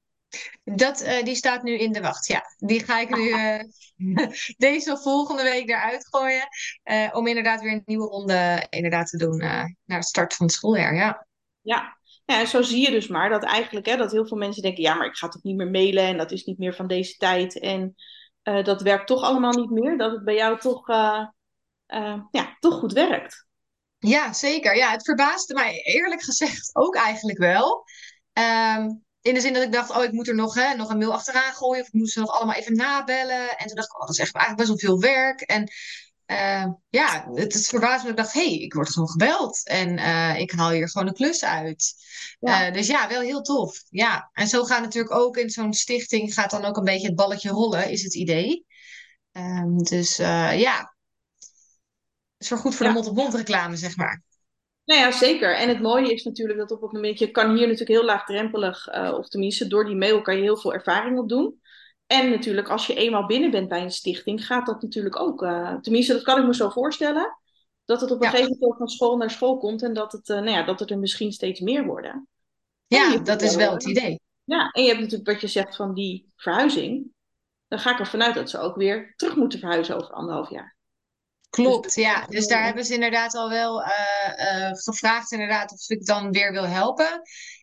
Dat, 0.65 1.01
eh, 1.01 1.23
die 1.25 1.35
staat 1.35 1.63
nu 1.63 1.79
in 1.79 1.93
de 1.93 2.01
wacht, 2.01 2.27
ja. 2.27 2.43
Die 2.57 2.85
ga 2.85 3.01
ik 3.01 3.17
nu 3.17 3.31
eh, 3.41 3.61
deze 4.57 4.93
of 4.93 5.03
volgende 5.03 5.43
week 5.43 5.69
eruit 5.69 6.07
gooien. 6.11 6.49
eh, 6.83 7.09
om 7.13 7.27
inderdaad 7.27 7.61
weer 7.61 7.73
een 7.73 7.83
nieuwe 7.85 8.07
ronde 8.07 8.67
inderdaad 8.71 9.09
te 9.09 9.17
doen 9.17 9.37
naar 9.37 9.77
het 9.85 10.05
start 10.05 10.35
van 10.35 10.47
het 10.47 10.55
schooljaar, 10.55 10.95
ja. 10.95 11.27
Ja. 11.61 12.03
Ja, 12.27 12.41
en 12.41 12.47
zo 12.47 12.63
zie 12.63 12.81
je 12.85 12.91
dus 12.91 13.09
maar 13.09 13.29
dat 13.29 13.45
eigenlijk 13.45 13.87
hè, 13.87 13.97
dat 13.97 14.13
heel 14.13 14.27
veel 14.27 14.37
mensen 14.37 14.63
denken, 14.63 14.83
ja, 14.83 14.95
maar 14.95 15.07
ik 15.07 15.17
ga 15.17 15.29
toch 15.29 15.43
niet 15.43 15.57
meer 15.57 15.71
mailen 15.71 16.05
en 16.05 16.17
dat 16.17 16.31
is 16.33 16.45
niet 16.45 16.59
meer 16.59 16.75
van 16.75 16.87
deze 16.87 17.17
tijd. 17.17 17.59
En 17.59 17.95
dat 18.43 18.83
werkt 18.83 19.07
toch 19.07 19.23
allemaal 19.23 19.53
niet 19.53 19.71
meer. 19.71 19.99
Dat 19.99 20.13
het 20.13 20.25
bij 20.25 20.35
jou 20.35 20.59
toch, 20.59 20.87
ja, 22.31 22.57
toch 22.61 22.79
goed 22.79 22.93
werkt. 22.93 23.47
Ja, 23.99 24.33
zeker. 24.33 24.77
Ja, 24.77 24.91
het 24.91 25.05
verbaasde 25.05 25.55
mij 25.55 25.81
eerlijk 25.83 26.23
gezegd 26.23 26.71
ook 26.77 26.97
eigenlijk 26.97 27.39
wel. 27.39 27.85
Ehm, 28.33 28.89
in 29.25 29.35
de 29.35 29.41
zin 29.41 29.53
dat 29.53 29.63
ik 29.63 29.73
dacht, 29.73 29.91
oh, 29.91 30.03
ik 30.03 30.13
moet 30.13 30.29
er 30.29 30.35
nog, 30.35 30.55
hè, 30.55 30.75
nog 30.75 30.91
een 30.91 30.99
mail 30.99 31.13
achteraan 31.13 31.53
gooien. 31.53 31.83
Of 31.83 31.87
ik 31.87 31.93
moet 31.93 32.11
ze 32.11 32.21
nog 32.21 32.31
allemaal 32.31 32.55
even 32.55 32.77
nabellen. 32.77 33.57
En 33.57 33.67
toen 33.67 33.77
dacht 33.77 33.89
ik, 33.89 33.95
oh, 33.95 34.07
dat 34.07 34.15
is 34.15 34.19
echt 34.19 34.35
eigenlijk 34.35 34.69
best 34.69 34.83
wel 34.83 34.91
veel 34.91 35.01
werk. 35.01 35.41
En 35.41 35.73
eh, 36.27 36.67
ja, 36.89 37.31
het, 37.35 37.55
het 37.55 37.67
verbaasde 37.67 38.05
me. 38.05 38.11
Ik 38.11 38.17
dacht, 38.17 38.33
hé, 38.33 38.45
hey, 38.45 38.59
ik 38.59 38.75
word 38.75 38.91
gewoon 38.91 39.09
gebeld. 39.09 39.67
En 39.67 39.99
eh, 39.99 40.39
ik 40.39 40.51
haal 40.51 40.71
hier 40.71 40.89
gewoon 40.89 41.07
een 41.09 41.15
klus 41.15 41.45
uit. 41.45 41.95
Ja. 42.41 42.67
Eh, 42.67 42.73
dus 42.73 42.87
ja, 42.87 43.09
wel 43.09 43.21
heel 43.21 43.43
tof. 43.43 43.83
Ja, 43.89 44.31
en 44.33 44.49
zo 44.49 44.65
gaat 44.65 44.83
natuurlijk 44.83 45.15
ook 45.15 45.37
in 45.37 45.51
zo'n 45.51 45.73
stichting, 45.73 46.35
gaat 46.35 46.51
dan 46.51 46.65
ook 46.65 46.77
een 46.77 46.85
beetje 46.85 47.07
het 47.07 47.17
balletje 47.17 47.51
rollen, 47.51 47.91
is 47.91 48.03
het 48.03 48.15
idee. 48.15 48.67
Ehm, 49.33 49.77
dus 49.77 50.17
ja, 50.17 50.95
het 52.37 52.51
is 52.51 52.51
goed 52.51 52.75
voor 52.75 52.87
de 52.87 52.93
mond-op-mond 52.93 53.35
reclame, 53.35 53.77
zeg 53.77 53.97
maar. 53.97 54.23
Nou 54.85 55.01
ja, 55.01 55.11
zeker. 55.11 55.57
En 55.57 55.69
het 55.69 55.81
mooie 55.81 56.13
is 56.13 56.25
natuurlijk 56.25 56.59
dat 56.59 56.71
op 56.71 56.81
het 56.83 56.93
moment, 56.93 57.19
je 57.19 57.31
kan 57.31 57.49
hier 57.51 57.61
natuurlijk 57.61 57.89
heel 57.91 58.05
laagdrempelig, 58.05 58.87
eh, 58.87 59.15
of 59.19 59.29
tenminste 59.29 59.67
door 59.67 59.85
die 59.85 59.97
mail 59.97 60.23
kan 60.23 60.37
je 60.37 60.43
heel 60.43 60.57
veel 60.57 60.75
ervaring 60.75 61.19
opdoen. 61.19 61.61
En 62.07 62.31
natuurlijk 62.31 62.69
als 62.69 62.87
je 62.87 62.95
eenmaal 62.95 63.27
binnen 63.27 63.51
bent 63.51 63.69
bij 63.69 63.83
een 63.83 63.91
stichting, 63.91 64.47
gaat 64.47 64.67
dat 64.67 64.83
natuurlijk 64.83 65.21
ook. 65.21 65.43
eh, 65.43 65.75
tenminste, 65.81 66.13
dat 66.13 66.23
kan 66.23 66.39
ik 66.41 66.47
me 66.47 66.55
zo 66.55 66.69
voorstellen. 66.69 67.39
Dat 67.85 68.01
het 68.01 68.11
op 68.11 68.17
een 68.17 68.25
Ja. 68.25 68.31
gegeven 68.31 68.57
moment 68.61 68.79
van 68.79 68.89
school 68.89 69.17
naar 69.17 69.31
school 69.31 69.59
komt 69.59 69.83
en 69.83 69.93
dat, 69.95 70.13
het, 70.13 70.29
eh, 70.29 70.37
nou 70.37 70.51
ja, 70.51 70.63
dat 70.63 70.81
het 70.81 70.91
er 70.91 70.99
misschien 70.99 71.33
steeds 71.33 71.61
meer 71.61 71.85
worden. 71.87 72.29
Ja, 72.87 73.17
dat 73.19 73.43
is 73.43 73.57
wel, 73.57 73.65
wel 73.67 73.75
het 73.75 73.85
idee. 73.85 74.21
Ja, 74.45 74.71
en 74.71 74.83
je 74.83 74.89
hebt 74.89 75.01
natuurlijk 75.01 75.31
wat 75.31 75.41
je 75.41 75.47
zegt 75.47 75.77
van 75.77 75.95
die 75.95 76.33
verhuizing. 76.37 77.13
Dan 77.69 77.79
ga 77.79 77.93
ik 77.93 77.99
ervan 77.99 78.23
uit 78.23 78.35
dat 78.35 78.51
ze 78.51 78.59
ook 78.59 78.77
weer 78.77 79.13
terug 79.17 79.37
moeten 79.37 79.59
verhuizen 79.59 79.97
over 79.97 80.11
anderhalf 80.11 80.51
jaar. 80.51 80.74
Klopt, 81.55 81.95
ja. 81.95 82.27
Dus 82.27 82.47
daar 82.47 82.65
hebben 82.65 82.85
ze 82.85 82.95
inderdaad 82.95 83.35
al 83.35 83.49
wel 83.49 83.83
eh, 83.83 84.67
eh, 84.67 84.77
gevraagd 84.77 85.33
inderdaad 85.33 85.73
of 85.73 85.89
ik 85.89 86.07
dan 86.07 86.31
weer 86.31 86.53
wil 86.53 86.67
helpen. 86.67 87.23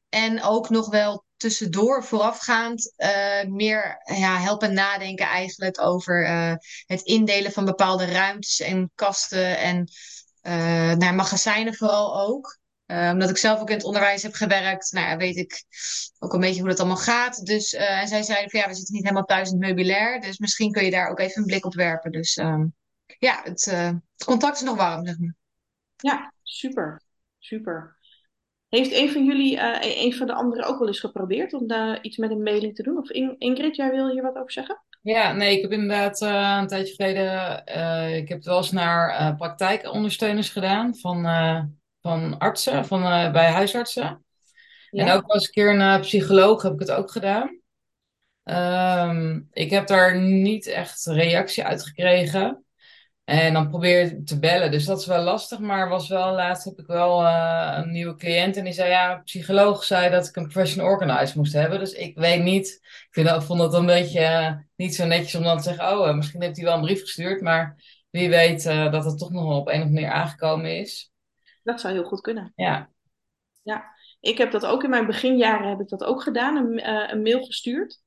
En 0.09 0.43
ook 0.43 0.69
nog 0.69 0.89
wel 0.89 1.25
tussendoor, 1.37 2.03
voorafgaand, 2.03 2.93
eh, 2.95 3.43
meer 3.47 4.01
ja, 4.03 4.39
helpen 4.39 4.73
nadenken 4.73 5.25
eigenlijk 5.25 5.81
over 5.81 6.27
het 6.85 7.01
indelen 7.01 7.51
van 7.51 7.65
bepaalde 7.65 8.05
ruimtes 8.05 8.59
en 8.59 8.91
kasten 8.95 9.57
en 9.57 9.87
naar 10.97 11.15
magazijnen 11.15 11.75
vooral 11.75 12.19
ook. 12.27 12.59
omdat 13.11 13.29
ik 13.29 13.37
zelf 13.37 13.59
ook 13.59 13.69
in 13.69 13.75
het 13.75 13.85
onderwijs 13.85 14.23
heb 14.23 14.33
gewerkt, 14.33 14.91
nou 14.91 15.17
weet 15.17 15.37
ik 15.37 15.63
ook 16.19 16.33
een 16.33 16.39
beetje 16.39 16.59
hoe 16.59 16.69
dat 16.69 16.79
allemaal 16.79 16.97
gaat. 16.97 17.45
Dus, 17.45 17.73
en 17.73 18.07
zij 18.07 18.23
zeiden 18.23 18.49
van 18.49 18.59
ja, 18.59 18.67
we 18.67 18.73
zitten 18.73 18.93
niet 18.93 19.03
helemaal 19.03 19.25
thuis 19.25 19.47
in 19.47 19.53
het 19.53 19.65
meubilair, 19.65 20.21
dus 20.21 20.37
misschien 20.37 20.71
kun 20.71 20.85
je 20.85 20.91
daar 20.91 21.09
ook 21.09 21.19
even 21.19 21.41
een 21.41 21.47
blik 21.47 21.65
op 21.65 21.73
werpen. 21.73 22.11
Dus 22.11 22.35
ehm, 22.35 22.65
ja, 23.21 23.41
het, 23.43 23.65
uh, 23.65 23.85
het, 23.85 24.25
contact 24.25 24.55
is 24.55 24.61
nog 24.61 24.75
warm, 24.75 25.05
zeg 25.05 25.19
maar. 25.19 25.35
Ja, 25.95 26.33
super. 26.43 27.01
Super. 27.39 27.97
Heeft 28.69 28.91
een 28.91 29.11
van 29.11 29.25
jullie, 29.25 29.55
uh, 29.55 29.77
een 29.81 30.13
van 30.13 30.27
de 30.27 30.33
anderen 30.33 30.65
ook 30.65 30.79
wel 30.79 30.87
eens 30.87 30.99
geprobeerd 30.99 31.53
om 31.53 31.67
daar 31.67 32.01
iets 32.01 32.17
met 32.17 32.31
een 32.31 32.43
mailing 32.43 32.75
te 32.75 32.83
doen? 32.83 32.97
Of 32.97 33.09
Ingrid, 33.37 33.75
jij 33.75 33.91
wil 33.91 34.09
hier 34.09 34.21
wat 34.21 34.35
over 34.35 34.51
zeggen? 34.51 34.83
Ja, 35.01 35.33
nee, 35.33 35.55
ik 35.55 35.61
heb 35.61 35.71
inderdaad 35.71 36.21
uh, 36.21 36.57
een 36.61 36.67
tijdje 36.67 36.93
geleden, 36.95 37.57
ik 38.15 38.27
heb 38.27 38.37
het 38.37 38.47
wel 38.47 38.57
eens 38.57 38.71
naar 38.71 39.35
praktijkondersteuners 39.35 40.49
gedaan 40.49 40.95
van, 40.95 41.23
van 42.01 42.37
artsen, 42.37 42.85
van, 42.85 43.01
bij 43.31 43.51
huisartsen. 43.51 44.25
Ja. 44.89 45.05
En 45.05 45.11
ook 45.11 45.25
als 45.25 45.45
een 45.45 45.51
keer 45.51 45.79
een 45.79 46.01
psycholoog 46.01 46.61
heb 46.61 46.73
ik 46.73 46.79
het 46.79 46.91
ook 46.91 47.11
gedaan. 47.11 47.61
Um, 48.43 49.47
ik 49.51 49.69
heb 49.69 49.87
daar 49.87 50.19
niet 50.19 50.67
echt 50.67 51.05
reactie 51.05 51.63
uit 51.63 51.83
gekregen. 51.83 52.65
En 53.31 53.53
dan 53.53 53.69
probeer 53.69 53.99
je 53.99 54.23
te 54.23 54.39
bellen. 54.39 54.71
Dus 54.71 54.85
dat 54.85 54.99
is 54.99 55.05
wel 55.05 55.23
lastig. 55.23 55.59
Maar 55.59 55.89
was 55.89 56.07
wel, 56.07 56.33
laatst 56.33 56.65
heb 56.65 56.79
ik 56.79 56.85
wel 56.85 57.21
uh, 57.23 57.73
een 57.75 57.91
nieuwe 57.91 58.15
cliënt. 58.15 58.57
En 58.57 58.63
die 58.63 58.73
zei, 58.73 58.89
ja, 58.89 59.13
een 59.13 59.23
psycholoog 59.23 59.83
zei 59.83 60.09
dat 60.09 60.27
ik 60.27 60.35
een 60.35 60.47
professional 60.47 60.91
organizer 60.91 61.37
moest 61.37 61.53
hebben. 61.53 61.79
Dus 61.79 61.93
ik 61.93 62.17
weet 62.17 62.43
niet. 62.43 62.67
Ik 62.83 63.07
vind 63.11 63.27
dat, 63.27 63.43
vond 63.43 63.59
dat 63.59 63.73
een 63.73 63.85
beetje 63.85 64.19
uh, 64.19 64.53
niet 64.75 64.95
zo 64.95 65.05
netjes 65.05 65.35
om 65.35 65.43
dan 65.43 65.57
te 65.57 65.63
zeggen, 65.63 65.97
oh, 65.97 66.07
uh, 66.07 66.15
misschien 66.15 66.41
heeft 66.41 66.55
hij 66.55 66.65
wel 66.65 66.75
een 66.75 66.81
brief 66.81 66.99
gestuurd. 66.99 67.41
Maar 67.41 67.83
wie 68.09 68.29
weet 68.29 68.63
dat 68.63 69.05
het 69.05 69.17
toch 69.17 69.31
nog 69.31 69.47
wel 69.47 69.59
op 69.59 69.67
een 69.67 69.73
of 69.73 69.81
andere 69.81 70.01
manier 70.01 70.11
aangekomen 70.11 70.79
is. 70.79 71.11
Dat 71.63 71.81
zou 71.81 71.93
heel 71.93 72.03
goed 72.03 72.21
kunnen. 72.21 72.53
Ja. 72.55 72.89
Ja, 73.61 73.85
ik 74.19 74.37
heb 74.37 74.51
dat 74.51 74.65
ook 74.65 74.83
in 74.83 74.89
mijn 74.89 75.05
beginjaren 75.05 75.69
heb 75.69 75.79
ik 75.79 75.89
dat 75.89 76.03
ook 76.03 76.21
gedaan. 76.21 76.55
Een, 76.55 76.89
een 77.11 77.21
mail 77.21 77.45
gestuurd. 77.45 77.99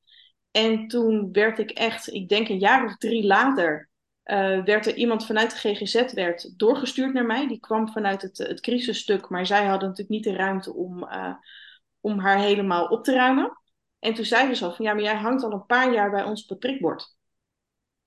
En 0.51 0.89
toen 0.89 1.29
werd 1.33 1.59
ik 1.59 1.71
echt, 1.71 2.13
ik 2.13 2.29
denk 2.29 2.49
een 2.49 2.59
jaar 2.59 2.85
of 2.85 2.97
drie 2.97 3.27
later 3.27 3.93
uh, 4.25 4.65
werd 4.65 4.87
er 4.87 4.95
iemand 4.95 5.27
vanuit 5.27 5.51
de 5.51 5.75
GGZ 5.75 6.13
werd 6.13 6.59
doorgestuurd 6.59 7.13
naar 7.13 7.27
mij. 7.27 7.49
Die 7.49 7.61
kwam 7.61 7.89
vanuit 7.89 8.23
het, 8.23 8.39
het 8.39 8.61
crisisstuk, 8.61 9.29
maar 9.29 9.47
zij 9.47 9.67
hadden 9.67 9.89
natuurlijk 9.89 10.09
niet 10.09 10.25
de 10.25 10.43
ruimte 10.43 10.75
om, 10.75 11.03
uh, 11.03 11.35
om 12.01 12.19
haar 12.19 12.39
helemaal 12.39 12.87
op 12.87 13.05
te 13.05 13.13
ruimen. 13.13 13.59
En 13.99 14.15
toen 14.15 14.25
zeiden 14.25 14.57
ze 14.57 14.65
al 14.65 14.73
van 14.73 14.85
ja, 14.85 14.95
maar 14.95 15.03
jij 15.03 15.17
hangt 15.17 15.43
al 15.43 15.53
een 15.53 15.67
paar 15.67 15.93
jaar 15.93 16.11
bij 16.11 16.25
ons 16.25 16.43
op 16.43 16.49
het 16.49 16.59
prikbord. 16.59 17.17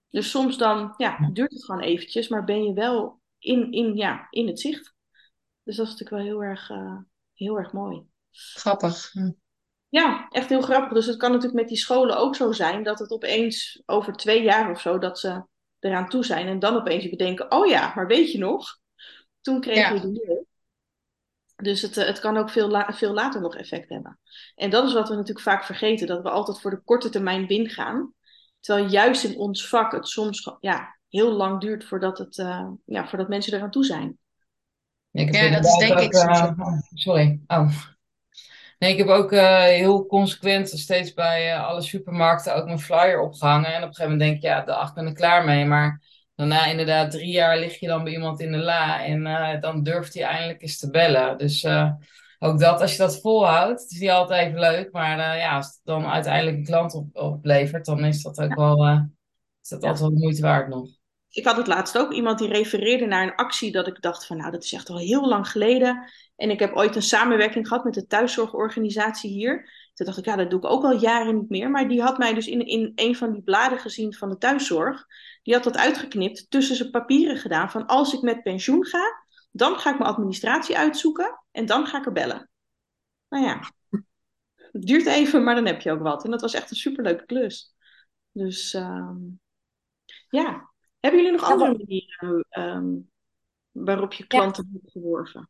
Dus 0.10 0.30
soms 0.30 0.58
dan 0.58 0.94
ja, 0.98 1.30
duurt 1.34 1.52
het 1.52 1.66
gewoon 1.66 1.82
eventjes, 1.82 2.28
maar 2.28 2.44
ben 2.44 2.64
je 2.64 2.74
wel 2.74 3.22
in, 3.40 3.72
in, 3.72 3.96
ja, 3.96 4.28
in 4.30 4.48
het 4.48 4.60
zicht. 4.60 4.96
Dus 5.64 5.76
dat 5.76 5.86
is 5.86 5.92
natuurlijk 5.92 6.24
wel 6.24 6.34
heel 6.34 6.44
erg, 6.44 6.70
uh, 6.70 6.98
heel 7.34 7.58
erg 7.58 7.72
mooi. 7.74 8.06
Grappig. 8.32 9.12
Hm. 9.12 9.32
Ja, 9.90 10.28
echt 10.30 10.50
heel 10.50 10.62
grappig. 10.62 10.94
Dus 10.94 11.06
het 11.06 11.18
kan 11.18 11.32
natuurlijk 11.32 11.60
met 11.60 11.68
die 11.68 11.78
scholen 11.78 12.18
ook 12.18 12.36
zo 12.36 12.52
zijn 12.52 12.84
dat 12.84 13.00
het 13.00 13.12
opeens 13.12 13.82
over 13.86 14.14
twee 14.14 14.44
jaar 14.44 14.72
of 14.72 14.82
zo, 14.82 14.98
dat 14.98 15.20
ze 15.20 15.44
eraan 15.88 16.10
toe 16.10 16.26
zijn 16.26 16.48
en 16.48 16.60
dan 16.60 16.76
opeens 16.76 17.10
bedenken, 17.10 17.52
oh 17.52 17.68
ja, 17.68 17.92
maar 17.96 18.08
weet 18.08 18.32
je 18.32 18.38
nog, 18.38 18.80
toen 19.42 19.62
kregen 19.62 19.94
we 19.94 20.12
die. 20.12 20.46
Dus 21.56 21.82
het, 21.82 21.98
eh, 21.98 22.06
het 22.06 22.20
kan 22.20 22.38
ook 22.38 22.50
veel, 22.50 22.70
la 22.70 22.94
veel 22.94 23.14
later 23.14 23.42
nog 23.42 23.56
effect 23.56 23.90
hebben. 23.90 24.20
En 24.56 24.70
dat 24.70 24.86
is 24.86 24.94
wat 24.94 25.10
we 25.10 25.16
natuurlijk 25.16 25.46
vaak 25.46 25.64
vergeten, 25.64 26.08
dat 26.08 26.22
we 26.22 26.30
altijd 26.30 26.62
voor 26.62 26.72
de 26.72 26.82
korte 26.84 27.10
termijn 27.10 27.48
win 27.48 27.70
gaan. 27.70 28.14
Terwijl 28.60 28.90
juist 28.90 29.24
in 29.24 29.38
ons 29.38 29.68
vak 29.68 29.92
het 29.92 30.08
soms 30.08 30.52
ja, 30.60 30.98
heel 31.10 31.32
lang 31.32 31.62
duurt 31.62 31.86
voordat, 31.86 32.18
het, 32.18 32.38
uh, 32.38 32.68
ja, 32.86 33.08
voordat 33.08 33.28
mensen 33.28 33.54
eraan 33.54 33.72
toe 33.72 33.86
zijn. 33.86 34.18
Ja, 35.12 35.50
dat 35.50 35.66
is 35.66 35.78
denk 35.78 35.92
ook, 35.92 36.00
ik. 36.00 36.14
Uh, 36.14 36.52
sorry. 36.94 37.40
Oh. 37.48 37.72
Nee, 38.78 38.92
ik 38.92 38.98
heb 38.98 39.08
ook 39.08 39.32
uh, 39.32 39.64
heel 39.64 40.06
consequent 40.06 40.70
steeds 40.70 41.14
bij 41.14 41.54
uh, 41.54 41.68
alle 41.68 41.82
supermarkten 41.82 42.56
ook 42.56 42.66
mijn 42.66 42.80
flyer 42.80 43.20
opgehangen. 43.20 43.74
En 43.74 43.84
op 43.84 43.88
een 43.88 43.96
gegeven 43.96 44.12
moment 44.12 44.20
denk 44.20 44.36
ik, 44.36 44.42
ja, 44.42 44.62
dag, 44.62 44.94
ben 44.94 45.08
ik 45.08 45.16
klaar 45.16 45.46
mee. 45.46 45.66
Maar 45.66 46.02
daarna 46.36 46.66
inderdaad 46.66 47.12
drie 47.12 47.32
jaar 47.32 47.58
lig 47.58 47.80
je 47.80 47.88
dan 47.88 48.04
bij 48.04 48.14
iemand 48.14 48.40
in 48.40 48.52
de 48.52 48.58
la. 48.58 49.06
En 49.06 49.26
uh, 49.26 49.62
dan 49.62 49.84
durft 49.84 50.14
hij 50.14 50.24
eindelijk 50.24 50.62
eens 50.62 50.78
te 50.78 50.90
bellen. 50.90 51.38
Dus 51.38 51.66
ook 52.40 52.60
dat, 52.60 52.82
als 52.82 52.92
je 52.92 52.98
dat 52.98 53.22
volhoudt, 53.22 53.82
het 53.82 53.92
is 53.92 54.00
niet 54.00 54.10
altijd 54.10 54.48
even 54.48 54.60
leuk. 54.60 54.92
Maar 54.92 55.38
ja, 55.38 55.56
als 55.56 55.66
het 55.66 55.80
dan 55.84 56.06
uiteindelijk 56.06 56.58
een 56.58 56.66
klant 56.66 56.94
op, 56.94 57.08
oplevert, 57.14 57.86
dan 57.86 58.06
is 58.06 58.22
dat 58.22 58.40
ook 58.40 58.56
wel, 58.56 58.88
is 59.62 59.70
dat 59.70 59.84
altijd 59.84 60.00
wel 60.00 60.20
moeite 60.20 60.42
waard 60.42 60.68
nog. 60.68 60.97
Ik 61.38 61.46
had 61.46 61.58
het 61.58 61.68
laatst 61.68 61.98
ook 61.98 62.14
iemand 62.14 62.40
die 62.40 62.48
refereerde 62.48 63.06
naar 63.06 63.24
een 63.24 63.36
actie 63.36 63.72
dat 63.72 63.88
ik 63.88 64.02
dacht 64.02 64.26
van 64.26 64.38
nou, 64.38 64.52
dat 64.52 64.64
is 64.64 64.74
echt 64.74 64.90
al 64.90 64.98
heel 64.98 65.28
lang 65.28 65.50
geleden. 65.50 66.10
En 66.36 66.50
ik 66.50 66.60
heb 66.60 66.76
ooit 66.76 66.96
een 66.96 67.02
samenwerking 67.02 67.68
gehad 67.68 67.84
met 67.84 67.94
de 67.94 68.08
thuiszorgorganisatie 68.08 69.32
hier. 69.32 69.70
Toen 69.94 70.06
dacht 70.06 70.18
ik, 70.18 70.26
ja, 70.26 70.36
dat 70.36 70.50
doe 70.50 70.60
ik 70.60 70.66
ook 70.66 70.84
al 70.84 71.00
jaren 71.00 71.36
niet 71.36 71.50
meer. 71.50 71.70
Maar 71.70 71.88
die 71.88 72.02
had 72.02 72.18
mij 72.18 72.34
dus 72.34 72.48
in, 72.48 72.66
in 72.66 72.92
een 72.96 73.16
van 73.16 73.32
die 73.32 73.42
bladen 73.42 73.80
gezien 73.80 74.14
van 74.14 74.30
de 74.30 74.38
thuiszorg. 74.38 75.06
Die 75.44 75.54
had 75.54 75.64
dat 75.64 75.78
uitgeknipt, 75.78 76.50
tussen 76.50 76.76
zijn 76.76 76.90
papieren 76.90 77.38
gedaan. 77.38 77.72
Van 77.72 77.86
als 77.86 78.14
ik 78.14 78.22
met 78.22 78.44
pensioen 78.44 78.86
ga, 78.86 79.24
dan 79.52 79.80
ga 79.80 79.90
ik 79.90 80.00
mijn 80.00 80.12
administratie 80.12 80.78
uitzoeken. 80.78 81.44
En 81.52 81.66
dan 81.66 81.88
ga 81.88 81.98
ik 81.98 82.06
er 82.06 82.12
bellen. 82.12 82.50
Nou 83.30 83.46
ja, 83.46 83.60
het 84.72 84.86
duurt 84.86 85.06
even, 85.06 85.44
maar 85.44 85.56
dan 85.56 85.66
heb 85.66 85.82
je 85.82 85.92
ook 85.92 86.02
wat. 86.02 86.24
En 86.24 86.32
dat 86.32 86.42
was 86.42 86.54
echt 86.54 86.70
een 86.70 86.78
superleuke 86.78 87.26
klus. 87.26 87.74
Dus 88.32 88.74
uh, 88.74 89.12
ja, 90.30 90.76
hebben 91.08 91.26
jullie 91.26 91.40
nog 91.40 91.52
andere 91.52 91.78
manieren 91.78 92.46
um, 92.78 93.10
waarop 93.72 94.14
je 94.14 94.28
klanten 94.28 94.70
ja. 94.72 94.80
hebt 94.80 94.92
geworven? 94.92 95.50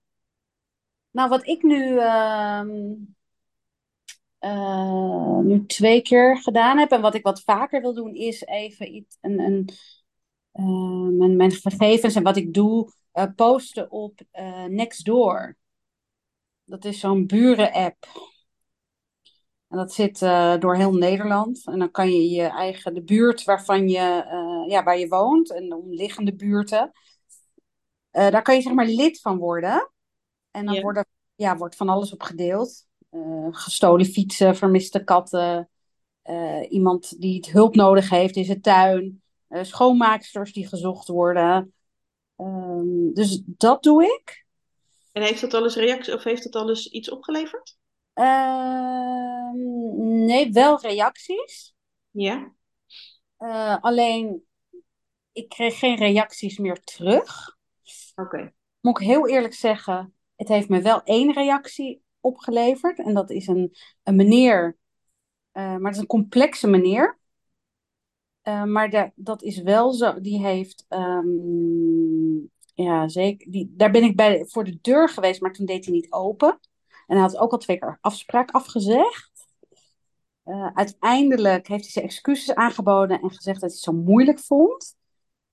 Nou, 1.12 1.30
wat 1.30 1.48
ik 1.48 1.64
nu, 1.64 1.92
uh, 1.92 2.62
uh, 4.40 5.38
nu 5.38 5.66
twee 5.66 6.02
keer 6.02 6.38
gedaan 6.38 6.78
heb 6.78 6.92
en 6.92 7.02
wat 7.02 7.16
ik 7.16 7.24
wat 7.24 7.42
vaker 7.44 7.82
wil 7.82 7.94
doen, 7.94 8.14
is 8.16 8.42
even 8.42 8.96
iets, 8.96 9.18
een, 9.22 9.40
een, 9.40 9.70
uh, 10.54 11.18
mijn, 11.18 11.36
mijn 11.36 11.52
gegevens 11.52 12.16
en 12.16 12.24
wat 12.24 12.38
ik 12.38 12.54
doe 12.54 12.94
eh, 13.12 13.26
posten 13.36 13.92
op 13.92 14.20
Nextdoor. 14.68 15.58
Dat 16.64 16.86
is 16.86 17.00
zo'n 17.00 17.26
buren-app. 17.26 18.06
En 19.68 19.78
dat 19.78 19.94
zit 19.94 20.20
door 20.60 20.76
heel 20.76 20.94
Nederland. 20.94 21.66
En 21.66 21.80
dan 21.80 21.92
kan 21.92 22.12
je 22.12 22.30
je 22.30 22.44
eigen, 22.44 22.94
de 22.94 23.04
buurt 23.04 23.44
waarvan 23.44 23.90
je, 23.90 24.26
ja, 24.68 24.84
waar 24.84 25.00
je 25.00 25.08
woont 25.08 25.52
en 25.52 25.70
de 25.70 25.76
omliggende 25.76 26.36
buurten. 26.36 26.92
daar 28.12 28.42
kan 28.42 28.56
je 28.56 28.62
zeg 28.62 28.74
maar 28.74 28.86
lid 28.86 29.22
van 29.22 29.38
worden. 29.38 29.92
En 30.52 30.66
dan 30.66 30.82
worden, 30.82 31.06
ja, 31.36 31.58
wordt 31.58 31.76
van 31.76 31.90
alles 31.90 32.14
op 32.14 32.22
gedeeld. 32.22 32.86
Gestolen 33.52 34.06
fietsen, 34.06 34.56
vermiste 34.56 35.04
katten. 35.04 35.70
Iemand 36.70 37.22
die 37.22 37.36
het 37.36 37.52
hulp 37.52 37.76
nodig 37.76 38.10
heeft 38.10 38.36
in 38.36 38.46
zijn 38.46 38.62
tuin. 38.62 39.22
Schoonmaaksters 39.50 40.54
die 40.54 40.68
gezocht 40.68 41.08
worden. 41.08 41.74
Um, 42.38 43.14
dus 43.14 43.42
dat 43.46 43.84
doe 43.84 44.04
ik. 44.04 44.46
En 45.12 45.22
heeft 45.22 45.42
dat 45.42 45.54
al 45.54 45.64
eens 45.64 45.76
reactie 45.76 46.14
of 46.14 46.24
heeft 46.24 46.44
dat 46.44 46.56
al 46.56 46.70
eens 46.70 46.88
iets 46.88 47.10
opgeleverd? 47.10 47.77
Ehm, 48.18 49.56
nee, 50.26 50.52
wel 50.52 50.82
reacties. 50.82 51.76
Ja. 52.12 52.54
alleen, 53.82 54.46
ik 55.32 55.50
kreeg 55.50 55.80
geen 55.80 55.96
reacties 55.96 56.58
meer 56.58 56.80
terug. 56.80 57.58
Oké. 58.16 58.54
Moet 58.82 59.00
ik 59.00 59.08
heel 59.08 59.28
eerlijk 59.28 59.54
zeggen, 59.54 60.14
het 60.36 60.48
heeft 60.48 60.70
me 60.70 60.82
wel 60.82 61.04
één 61.04 61.34
reactie 61.34 62.02
opgeleverd. 62.20 63.00
En 63.00 63.14
dat 63.14 63.30
is 63.30 63.48
een, 63.48 63.76
een 64.04 64.16
meneer, 64.16 64.78
uh, 65.54 65.64
maar 65.64 65.86
het 65.86 65.96
is 65.96 66.02
een 66.02 66.06
complexe 66.06 66.68
meneer. 66.68 67.20
Uh, 68.44 68.64
maar 68.64 68.90
de, 68.90 69.12
dat 69.16 69.42
is 69.42 69.62
wel 69.62 69.94
zo, 69.94 70.22
die 70.22 70.40
heeft, 70.40 70.86
um, 70.90 72.52
ja 72.74 73.08
zeker, 73.08 73.52
die, 73.52 73.74
daar 73.76 73.92
ben 73.92 74.04
ik 74.04 74.16
bij 74.16 74.46
voor 74.46 74.64
de 74.64 74.78
deur 74.82 75.10
geweest, 75.10 75.42
maar 75.42 75.54
toen 75.54 75.66
deed 75.66 75.86
hij 75.86 75.94
niet 75.94 76.12
open. 76.12 76.60
En 77.08 77.18
hij 77.18 77.22
had 77.22 77.38
ook 77.38 77.52
al 77.52 77.58
twee 77.58 77.80
keer 77.80 77.98
afspraak 78.02 78.52
afgezegd. 78.52 79.32
Uh, 80.46 80.70
uiteindelijk 80.74 81.68
heeft 81.68 81.84
hij 81.84 81.92
zijn 81.92 82.06
excuses 82.06 82.56
aangeboden 82.56 83.22
en 83.22 83.30
gezegd 83.30 83.62
dat 83.62 83.70
hij 83.70 83.70
het 83.70 83.80
zo 83.80 83.92
moeilijk 83.94 84.40
vond. 84.40 84.96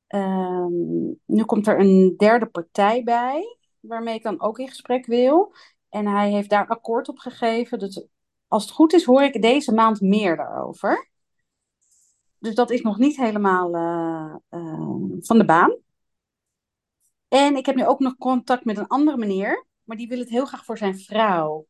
Um, 0.08 1.20
nu 1.24 1.44
komt 1.44 1.66
er 1.66 1.80
een 1.80 2.14
derde 2.16 2.46
partij 2.46 3.02
bij 3.02 3.58
waarmee 3.80 4.14
ik 4.14 4.22
dan 4.22 4.40
ook 4.40 4.58
in 4.58 4.68
gesprek 4.68 5.06
wil. 5.06 5.54
En 5.88 6.06
hij 6.06 6.30
heeft 6.30 6.50
daar 6.50 6.66
akkoord 6.66 7.08
op 7.08 7.18
gegeven. 7.18 7.78
Dus 7.78 8.06
als 8.48 8.62
het 8.62 8.72
goed 8.72 8.92
is, 8.92 9.04
hoor 9.04 9.22
ik 9.22 9.42
deze 9.42 9.74
maand 9.74 10.00
meer 10.00 10.36
daarover. 10.36 11.10
Dus 12.38 12.54
dat 12.54 12.70
is 12.70 12.82
nog 12.82 12.98
niet 12.98 13.16
helemaal 13.16 13.74
uh, 13.74 14.34
uh, 14.50 15.16
van 15.20 15.38
de 15.38 15.44
baan. 15.44 15.76
En 17.28 17.56
ik 17.56 17.66
heb 17.66 17.74
nu 17.74 17.86
ook 17.86 17.98
nog 17.98 18.16
contact 18.16 18.64
met 18.64 18.78
een 18.78 18.86
andere 18.86 19.16
meneer, 19.16 19.66
maar 19.84 19.96
die 19.96 20.08
wil 20.08 20.18
het 20.18 20.28
heel 20.28 20.44
graag 20.44 20.64
voor 20.64 20.78
zijn 20.78 20.98
vrouw. 20.98 21.66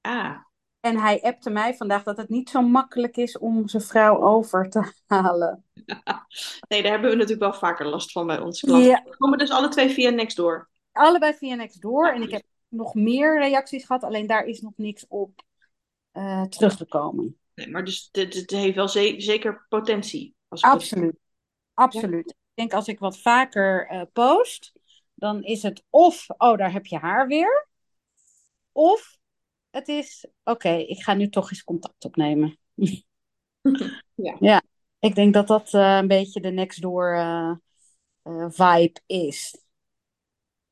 Ah, 0.00 0.36
En 0.80 0.98
hij 0.98 1.22
appte 1.22 1.50
mij 1.50 1.74
vandaag 1.74 2.02
dat 2.02 2.16
het 2.16 2.28
niet 2.28 2.50
zo 2.50 2.62
makkelijk 2.62 3.16
is 3.16 3.38
om 3.38 3.68
zijn 3.68 3.82
vrouw 3.82 4.22
over 4.22 4.70
te 4.70 4.92
halen. 5.06 5.64
nee, 6.68 6.82
daar 6.82 6.92
hebben 6.92 7.10
we 7.10 7.16
natuurlijk 7.16 7.40
wel 7.40 7.54
vaker 7.54 7.86
last 7.86 8.12
van 8.12 8.26
bij 8.26 8.40
onze 8.40 8.66
klanten. 8.66 8.88
Ja. 8.88 9.02
We 9.04 9.16
komen 9.16 9.38
dus 9.38 9.50
alle 9.50 9.68
twee 9.68 9.88
via 9.88 10.10
Nextdoor. 10.10 10.68
Allebei 10.92 11.34
via 11.34 11.54
Nextdoor. 11.54 12.08
En 12.08 12.22
ik 12.22 12.30
heb 12.30 12.42
nog 12.68 12.94
meer 12.94 13.38
reacties 13.38 13.84
gehad, 13.84 14.02
alleen 14.02 14.26
daar 14.26 14.44
is 14.44 14.60
nog 14.60 14.72
niks 14.76 15.04
op 15.08 15.42
uh, 16.12 16.42
teruggekomen. 16.42 17.38
Nee, 17.54 17.68
maar 17.68 17.84
dus 17.84 18.08
het, 18.12 18.50
heeft 18.50 18.76
wel 18.76 18.88
ze 18.88 19.14
zeker 19.18 19.66
potentie. 19.68 20.34
Als 20.48 20.62
Absoluut. 20.62 21.16
Absoluut. 21.74 22.30
Ik 22.30 22.36
denk 22.54 22.72
als 22.72 22.88
ik 22.88 22.98
wat 22.98 23.18
vaker 23.18 23.86
eh, 23.86 24.02
post, 24.12 24.72
dan 25.20 25.42
is 25.42 25.62
het 25.62 25.84
of, 25.90 26.24
oh, 26.28 26.58
daar 26.58 26.72
heb 26.72 26.86
je 26.86 26.98
haar 26.98 27.26
weer. 27.26 27.68
Of 28.72 29.18
het 29.70 29.88
is, 29.88 30.26
oké, 30.44 30.68
ik 30.68 31.02
ga 31.02 31.14
nu 31.14 31.28
toch 31.28 31.50
eens 31.50 31.64
contact 31.64 32.04
opnemen. 32.04 32.58
Ja. 34.14 34.36
ja, 34.40 34.62
ik 34.98 35.14
denk 35.14 35.34
dat 35.34 35.46
dat 35.46 35.74
eh, 35.74 35.96
een 35.96 36.08
beetje 36.08 36.40
de 36.40 36.50
Nextdoor 36.50 37.14
eh, 37.14 37.52
eh, 38.22 38.46
vibe 38.48 39.00
is. 39.06 39.56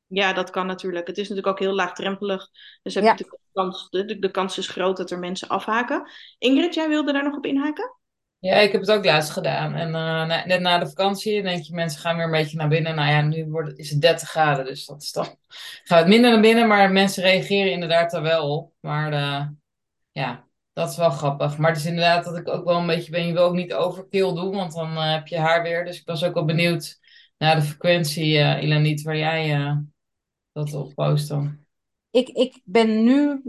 Ja, 0.07 0.33
dat 0.33 0.49
kan 0.49 0.65
natuurlijk. 0.65 1.07
Het 1.07 1.17
is 1.17 1.29
natuurlijk 1.29 1.47
ook 1.47 1.59
heel 1.59 1.73
laagdrempelig. 1.73 2.49
Dus 2.81 2.93
heb 2.93 3.03
je 3.03 3.09
Ja. 3.09 3.15
de 3.15 3.39
kans, 3.53 3.89
de, 3.89 4.05
de, 4.05 4.19
de 4.19 4.31
kans 4.31 4.57
is 4.57 4.67
groot 4.67 4.97
dat 4.97 5.11
er 5.11 5.19
mensen 5.19 5.47
afhaken. 5.47 6.11
Ingrid, 6.37 6.73
jij 6.73 6.87
wilde 6.87 7.13
daar 7.13 7.23
nog 7.23 7.35
op 7.35 7.45
inhaken? 7.45 7.95
Ja, 8.39 8.55
ik 8.55 8.71
heb 8.71 8.81
het 8.81 8.91
ook 8.91 9.05
laatst 9.05 9.31
gedaan. 9.31 9.73
En 9.73 9.95
eh, 9.95 10.45
net 10.45 10.61
na 10.61 10.77
de 10.77 10.87
vakantie 10.87 11.41
denk 11.41 11.63
je, 11.63 11.73
mensen 11.73 12.01
gaan 12.01 12.15
weer 12.15 12.25
een 12.25 12.31
beetje 12.31 12.57
naar 12.57 12.67
binnen. 12.67 12.95
Nou 12.95 13.09
ja, 13.09 13.21
nu 13.21 13.45
wordt, 13.45 13.77
is 13.77 13.89
het 13.89 14.01
30 14.01 14.29
graden, 14.29 14.65
dus 14.65 14.85
dat 14.85 15.01
is 15.01 15.11
dan... 15.11 15.25
Gaat 15.83 15.99
het 15.99 16.07
minder 16.07 16.31
naar 16.31 16.41
binnen, 16.41 16.67
maar 16.67 16.91
mensen 16.91 17.23
reageren 17.23 17.71
inderdaad 17.71 18.11
daar 18.11 18.21
wel 18.21 18.55
op. 18.57 18.73
Maar 18.79 19.13
eh, 19.13 19.47
ja, 20.11 20.47
dat 20.73 20.89
is 20.89 20.97
wel 20.97 21.09
grappig. 21.09 21.57
Maar 21.57 21.69
het 21.69 21.79
is 21.79 21.85
inderdaad 21.85 22.23
dat 22.25 22.37
ik 22.37 22.47
ook 22.47 22.65
wel 22.65 22.77
een 22.77 22.87
beetje 22.87 23.11
ben, 23.11 23.27
je 23.27 23.33
wil 23.33 23.43
ook 23.43 23.53
niet 23.53 23.73
overkill 23.73 24.33
doen, 24.33 24.55
want 24.55 24.73
dan 24.73 24.91
eh, 24.97 25.11
heb 25.11 25.27
je 25.27 25.37
haar 25.37 25.63
weer. 25.63 25.85
Dus 25.85 25.99
ik 25.99 26.05
was 26.05 26.23
ook 26.23 26.33
wel 26.33 26.45
benieuwd 26.45 26.99
naar 27.37 27.55
de 27.55 27.61
frequentie, 27.61 28.37
eh 28.37 28.63
Ilaniet, 28.63 29.01
waar 29.01 29.17
jij 29.17 29.75
dat 30.51 30.73
op 30.73 30.93
post 30.93 31.27
dan. 31.27 31.65
Ik, 32.11 32.29
ik 32.29 32.61
ben 32.63 33.03
nu, 33.03 33.41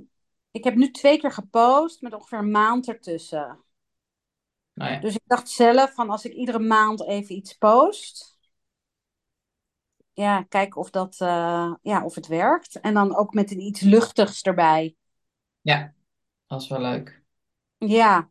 ik 0.51 0.65
heb 0.65 0.75
nu 0.75 0.91
twee 0.91 1.19
keer 1.19 1.33
gepost 1.33 2.01
met 2.01 2.15
ongeveer 2.15 2.39
een 2.39 2.51
maand 2.51 2.89
ertussen. 2.89 3.65
Nou 4.81 4.93
ja, 4.93 4.99
Dus 4.99 5.15
ik 5.15 5.23
dacht 5.27 5.49
zelf 5.49 5.95
van 5.95 6.11
als 6.11 6.25
ik 6.25 6.33
iedere 6.33 6.59
maand 6.59 7.07
even 7.07 7.35
iets 7.35 7.53
post. 7.55 8.39
Ja, 10.13 10.43
kijk 10.43 10.77
of 10.77 10.91
dat, 10.91 11.17
eh, 11.21 11.75
ja, 11.83 12.05
of 12.05 12.15
het 12.15 12.27
werkt. 12.27 12.81
En 12.81 12.95
dan 12.95 13.17
ook 13.17 13.35
met 13.35 13.51
een 13.51 13.61
iets 13.61 13.81
luchtigs 13.81 14.43
erbij. 14.43 14.97
ja, 15.61 15.93
dat 16.47 16.63
is 16.63 16.69
wel 16.69 16.81
leuk. 16.81 17.23
Ja. 17.79 18.31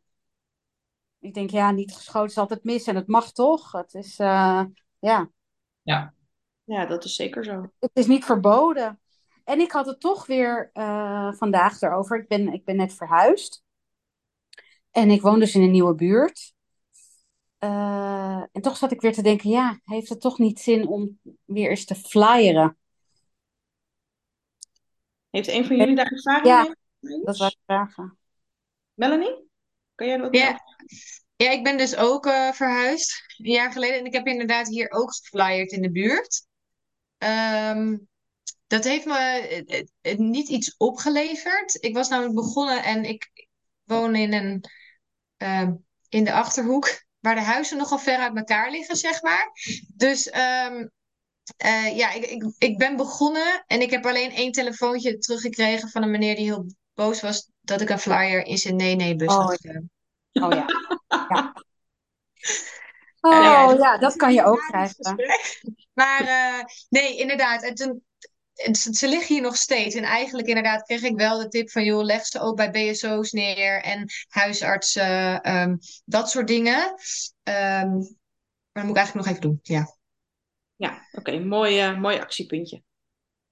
Ik 1.19 1.33
denk, 1.33 1.49
ja, 1.49 1.71
niet 1.71 1.95
geschoten 1.95 2.29
is 2.29 2.37
altijd 2.37 2.63
mis. 2.63 2.87
En 2.87 2.95
het 2.95 3.07
mag 3.07 3.31
toch? 3.31 3.71
Het 3.71 3.93
is, 3.93 4.19
eh, 4.19 4.63
ja, 4.99 5.29
Ja, 5.81 6.13
Ja, 6.63 6.85
dat 6.85 7.03
is 7.03 7.15
zeker 7.15 7.43
zo. 7.45 7.71
het 7.79 7.91
is 7.93 8.07
niet 8.07 8.25
verboden. 8.25 8.99
En 9.43 9.59
ik 9.59 9.71
had 9.71 9.85
het 9.85 9.99
toch 9.99 10.25
weer 10.25 10.69
eh, 10.73 11.33
vandaag 11.33 11.81
erover. 11.81 12.19
Ik 12.19 12.27
ben, 12.27 12.53
ik 12.53 12.65
ben 12.65 12.75
net 12.75 12.93
verhuisd. 12.93 13.63
En 14.99 15.09
ik 15.09 15.21
woon 15.21 15.39
dus 15.39 15.55
in 15.55 15.61
een 15.61 15.71
nieuwe 15.71 15.95
buurt. 15.95 16.53
Eh, 17.57 18.43
en 18.51 18.61
toch 18.61 18.77
zat 18.77 18.91
ik 18.91 19.01
weer 19.01 19.13
te 19.13 19.21
denken, 19.21 19.49
ja, 19.49 19.79
heeft 19.83 20.09
het 20.09 20.21
toch 20.21 20.37
niet 20.37 20.59
zin 20.59 20.87
om 20.87 21.19
weer 21.45 21.69
eens 21.69 21.85
te 21.85 21.95
flyeren? 21.95 22.77
Heeft 25.29 25.47
een 25.47 25.65
van 25.65 25.75
jullie 25.75 25.95
daar 25.95 26.11
ervaring 26.11 26.47
Ja, 26.47 26.75
mee? 26.99 27.23
Dat 27.23 27.37
was 27.37 27.51
ik 27.51 27.59
vragen. 27.65 28.17
Melanie? 28.93 29.49
Kan 29.95 30.07
jij 30.07 30.17
dat 30.17 30.35
Ja. 30.35 30.59
Ja, 31.35 31.51
ik 31.51 31.63
ben 31.63 31.77
dus 31.77 31.95
ook 31.95 32.25
eh, 32.25 32.51
verhuisd 32.51 33.23
een 33.37 33.51
jaar 33.51 33.71
geleden. 33.71 33.99
En 33.99 34.05
ik 34.05 34.13
heb 34.13 34.27
inderdaad 34.27 34.67
hier 34.67 34.91
ook 34.91 35.15
geflyerd 35.15 35.71
in 35.71 35.81
de 35.81 35.91
buurt. 35.91 36.45
Ehm, 37.17 37.97
dat 38.67 38.83
heeft 38.83 39.05
me 39.05 39.83
niet 40.17 40.49
iets 40.49 40.77
opgeleverd. 40.77 41.83
Ik 41.83 41.93
was 41.93 42.09
namelijk 42.09 42.35
begonnen 42.35 42.83
en 42.83 43.03
ik 43.03 43.47
woon 43.83 44.15
in 44.15 44.33
een 44.33 44.63
ehm, 45.39 45.73
in 46.09 46.23
de 46.23 46.33
Achterhoek, 46.33 47.03
waar 47.19 47.35
de 47.35 47.41
huizen 47.41 47.77
nogal 47.77 47.99
ver 47.99 48.17
uit 48.17 48.37
elkaar 48.37 48.71
liggen, 48.71 48.95
zeg 48.95 49.21
maar. 49.21 49.51
Dus 49.95 50.29
ehm, 50.29 50.87
eh, 51.57 51.97
ja, 51.97 52.11
ik, 52.11 52.25
ik, 52.25 52.51
ik 52.57 52.77
ben 52.77 52.95
begonnen 52.95 53.63
en 53.67 53.81
ik 53.81 53.89
heb 53.89 54.05
alleen 54.05 54.31
één 54.31 54.51
telefoontje 54.51 55.17
teruggekregen 55.17 55.89
van 55.89 56.03
een 56.03 56.11
meneer 56.11 56.35
die 56.35 56.45
heel 56.45 56.65
boos 56.93 57.21
was 57.21 57.49
dat 57.61 57.81
ik 57.81 57.89
een 57.89 57.99
flyer 57.99 58.45
in 58.45 58.57
zijn 58.57 58.75
nee-nee-bus 58.75 59.33
Oh, 59.33 59.45
had 59.45 59.57
gedaan. 59.61 59.89
Oh 60.33 60.51
ja. 60.51 60.65
ja. 61.29 61.53
Oh 63.21 63.43
ja, 63.43 63.71
ja, 63.71 63.97
dat 63.97 64.15
kan 64.15 64.33
je 64.33 64.43
ook 64.43 64.59
krijgen. 64.67 65.15
Maar 65.93 66.21
eh, 66.21 66.63
nee, 66.89 67.17
inderdaad. 67.17 67.63
En 67.63 67.75
toen, 67.75 67.89
en 67.89 68.03
ze, 68.71 68.93
ze 68.93 69.07
liggen 69.07 69.35
hier 69.35 69.43
nog 69.43 69.55
steeds. 69.55 69.95
En 69.95 70.03
eigenlijk 70.03 70.47
inderdaad 70.47 70.83
kreeg 70.83 71.01
ik 71.01 71.17
wel 71.17 71.37
de 71.37 71.47
tip 71.47 71.69
van... 71.69 71.83
joh, 71.83 72.03
leg 72.03 72.25
ze 72.25 72.39
ook 72.39 72.55
bij 72.55 72.71
BSO's 72.71 73.31
neer 73.31 73.81
en 73.81 74.05
huisartsen, 74.27 75.41
ehm, 75.41 75.75
dat 76.05 76.29
soort 76.29 76.47
dingen. 76.47 76.93
Ehm, 77.43 77.91
maar 78.71 78.83
dat 78.83 78.83
moet 78.83 78.89
ik 78.89 78.97
eigenlijk 78.97 79.13
nog 79.13 79.27
even 79.27 79.41
doen, 79.41 79.59
ja. 79.61 79.97
Ja, 80.75 81.07
oké. 81.11 81.39
Mooi, 81.39 81.79
eh, 81.79 81.99
mooi 81.99 82.19
actiepuntje. 82.19 82.83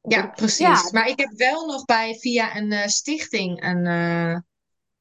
Ja, 0.02 0.28
precies. 0.28 0.60
Ja. 0.60 0.90
Maar 0.92 1.08
ik 1.08 1.20
heb 1.20 1.32
wel 1.32 1.66
nog 1.66 1.86
bij 1.86 2.16
via 2.20 2.56
een 2.56 2.72
eh, 2.72 2.88
stichting 2.88 3.64
een, 3.64 3.86
eh, 3.86 4.40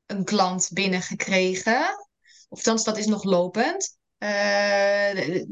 een 0.06 0.24
klant 0.24 0.70
binnengekregen. 0.72 2.08
Of 2.48 2.62
dat 2.62 2.96
is 2.96 3.06
nog 3.06 3.24
lopend. 3.24 3.95
Eh, 4.18 5.44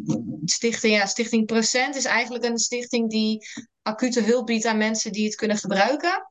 stichting, 0.45 0.95
ja, 0.95 1.07
Stichting 1.07 1.47
Procent 1.47 1.97
is 1.97 2.05
eigenlijk 2.05 2.45
een 2.45 2.59
stichting 2.59 3.11
die 3.11 3.47
acute 3.83 4.23
hulp 4.23 4.47
biedt 4.47 4.65
aan 4.65 4.79
mensen 4.79 5.13
die 5.13 5.25
het 5.25 5.35
kunnen 5.35 5.57
gebruiken. 5.57 6.31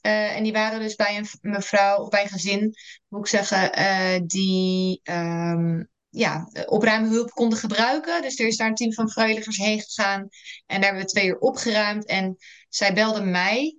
Eh, 0.00 0.36
en 0.36 0.42
die 0.42 0.52
waren 0.52 0.80
dus 0.80 0.94
bij 0.94 1.16
een 1.16 1.26
mevrouw, 1.40 2.08
bij 2.08 2.22
een 2.22 2.28
gezin, 2.28 2.74
moet 3.08 3.20
ik 3.20 3.26
zeggen, 3.26 3.72
eh, 3.72 4.20
die 4.26 5.00
ehm, 5.02 5.82
ja, 6.08 6.48
opruimhulp 6.66 7.30
konden 7.30 7.58
gebruiken. 7.58 8.22
Dus 8.22 8.38
er 8.38 8.46
is 8.46 8.56
daar 8.56 8.68
een 8.68 8.74
team 8.74 8.92
van 8.92 9.10
vrijwilligers 9.10 9.56
heen 9.56 9.80
gegaan. 9.80 10.20
En 10.66 10.80
daar 10.80 10.82
hebben 10.82 11.02
we 11.02 11.08
twee 11.08 11.26
uur 11.26 11.38
opgeruimd. 11.38 12.06
En 12.06 12.36
zij 12.68 12.94
belde 12.94 13.20
mij 13.20 13.76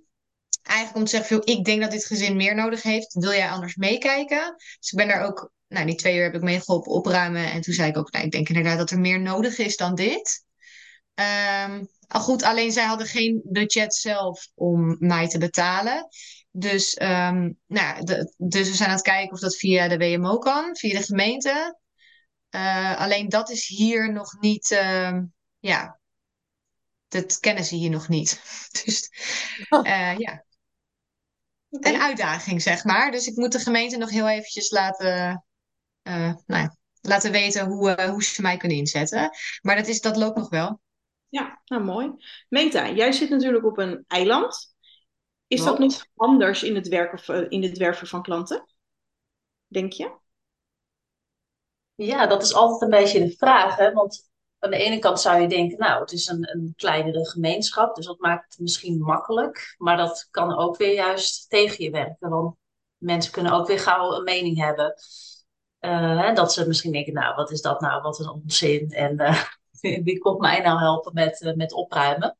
eigenlijk 0.62 0.98
om 0.98 1.04
te 1.04 1.10
zeggen, 1.10 1.46
ik 1.46 1.64
denk 1.64 1.80
dat 1.80 1.90
dit 1.90 2.06
gezin 2.06 2.36
meer 2.36 2.54
nodig 2.54 2.82
heeft. 2.82 3.14
Wil 3.14 3.32
jij 3.32 3.50
anders 3.50 3.74
meekijken? 3.74 4.54
Dus 4.78 4.90
ik 4.90 4.98
ben 4.98 5.08
daar 5.08 5.24
ook, 5.24 5.52
nou 5.70 5.86
die 5.86 5.94
twee 5.94 6.16
uur 6.16 6.22
heb 6.22 6.34
ik 6.34 6.42
meegeholpen 6.42 6.92
opruimen. 6.92 7.52
En 7.52 7.60
toen 7.60 7.74
zei 7.74 7.90
ik 7.90 7.96
ook, 7.96 8.12
nou 8.12 8.24
ik 8.24 8.30
denk 8.30 8.48
inderdaad 8.48 8.78
dat 8.78 8.90
er 8.90 9.00
meer 9.00 9.20
nodig 9.20 9.58
is 9.58 9.76
dan 9.76 9.94
dit. 9.94 10.44
Ehm, 11.14 11.84
al 12.06 12.20
goed, 12.20 12.42
alleen 12.42 12.72
zij 12.72 12.84
hadden 12.84 13.06
geen 13.06 13.40
budget 13.44 13.94
zelf 13.94 14.48
om 14.54 14.96
mij 14.98 15.28
te 15.28 15.38
betalen. 15.38 16.08
Dus, 16.50 16.94
ehm, 16.94 17.50
nou, 17.66 18.04
de, 18.04 18.34
dus 18.36 18.68
we 18.68 18.74
zijn 18.74 18.88
aan 18.88 18.94
het 18.94 19.04
kijken 19.04 19.32
of 19.32 19.40
dat 19.40 19.56
via 19.56 19.88
de 19.88 19.96
WMO 19.96 20.38
kan, 20.38 20.76
via 20.76 20.98
de 20.98 21.04
gemeente. 21.04 21.78
Eh, 22.50 23.00
alleen 23.00 23.28
dat 23.28 23.50
is 23.50 23.66
hier 23.66 24.12
nog 24.12 24.40
niet, 24.40 24.70
ehm, 24.70 25.24
ja, 25.58 26.00
dat 27.08 27.38
kennen 27.38 27.64
ze 27.64 27.74
hier 27.74 27.90
nog 27.90 28.08
niet. 28.08 28.40
Dus 28.84 29.10
eh, 29.68 30.18
ja, 30.18 30.44
een 31.70 32.00
uitdaging, 32.00 32.62
zeg 32.62 32.84
maar. 32.84 33.10
Dus 33.10 33.26
ik 33.26 33.36
moet 33.36 33.52
de 33.52 33.58
gemeente 33.58 33.96
nog 33.96 34.10
heel 34.10 34.28
eventjes 34.28 34.70
laten, 34.70 35.44
nou 36.46 36.62
ja, 36.62 36.76
laten 37.00 37.32
weten 37.32 37.66
hoe, 37.66 37.90
eh, 37.90 38.10
hoe 38.10 38.24
ze 38.24 38.42
mij 38.42 38.56
kunnen 38.56 38.78
inzetten. 38.78 39.30
Maar 39.62 39.76
dat, 39.76 39.86
is, 39.86 40.00
dat 40.00 40.16
loopt 40.16 40.36
nog 40.36 40.48
wel. 40.48 40.80
Ja, 41.28 41.60
nou 41.64 41.82
mooi. 41.82 42.12
Meta, 42.48 42.90
jij 42.90 43.12
zit 43.12 43.30
natuurlijk 43.30 43.64
op 43.64 43.78
een 43.78 44.04
eiland. 44.06 44.74
Is 45.46 45.64
dat 45.64 45.78
nog 45.78 46.06
anders 46.16 46.62
in 46.62 46.74
het, 46.74 46.88
werken, 46.88 47.34
eh, 47.34 47.46
in 47.48 47.62
het 47.62 47.78
werven 47.78 48.06
van 48.06 48.22
klanten? 48.22 48.64
Denk 49.66 49.92
je? 49.92 50.18
Ja, 51.94 52.26
dat 52.26 52.42
is 52.42 52.54
altijd 52.54 52.80
een 52.80 52.98
beetje 53.00 53.24
de 53.24 53.36
vraag, 53.36 53.76
hè? 53.76 53.92
Want 53.92 54.30
aan 54.58 54.70
de 54.70 54.76
ene 54.76 54.98
kant 54.98 55.20
zou 55.20 55.40
je 55.40 55.48
denken, 55.48 55.78
nou, 55.78 56.00
het 56.00 56.12
is 56.12 56.26
een, 56.26 56.48
een 56.50 56.72
kleinere 56.76 57.28
gemeenschap, 57.28 57.94
dus 57.94 58.06
dat 58.06 58.18
maakt 58.18 58.52
het 58.52 58.60
misschien 58.60 58.98
makkelijk. 58.98 59.74
Maar 59.78 59.96
dat 59.96 60.28
kan 60.30 60.58
ook 60.58 60.76
weer 60.76 60.94
juist 60.94 61.48
tegen 61.48 61.84
je 61.84 61.90
werken, 61.90 62.30
want 62.30 62.56
mensen 62.96 63.32
kunnen 63.32 63.52
ook 63.52 63.66
weer 63.66 63.78
gauw 63.78 64.12
een 64.12 64.24
mening 64.24 64.58
hebben. 64.58 64.94
Eh, 65.80 66.34
dat 66.34 66.52
ze 66.52 66.66
misschien 66.66 66.92
denken, 66.92 67.12
nou, 67.12 67.34
wat 67.34 67.50
is 67.50 67.60
dat 67.60 67.80
nou, 67.80 68.02
wat 68.02 68.18
een 68.18 68.28
onzin. 68.28 68.90
En 68.90 69.18
eh, 69.18 69.44
wie 70.04 70.18
komt 70.18 70.40
mij 70.40 70.60
nou 70.60 70.78
helpen 70.78 71.14
met, 71.14 71.42
eh, 71.42 71.54
met 71.54 71.72
opruimen? 71.72 72.36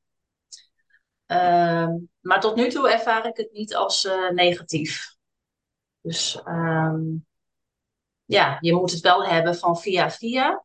Ehm, 1.26 1.96
maar 2.20 2.40
tot 2.40 2.54
nu 2.56 2.68
toe 2.68 2.90
ervaar 2.90 3.26
ik 3.26 3.36
het 3.36 3.52
niet 3.52 3.74
als 3.74 4.08
negatief. 4.34 5.16
Dus 6.00 6.42
ehm, 6.42 7.00
ja, 8.24 8.56
je 8.60 8.74
moet 8.74 8.90
het 8.90 9.00
wel 9.00 9.24
hebben 9.24 9.56
van 9.56 9.78
via 9.78 10.10
via. 10.10 10.64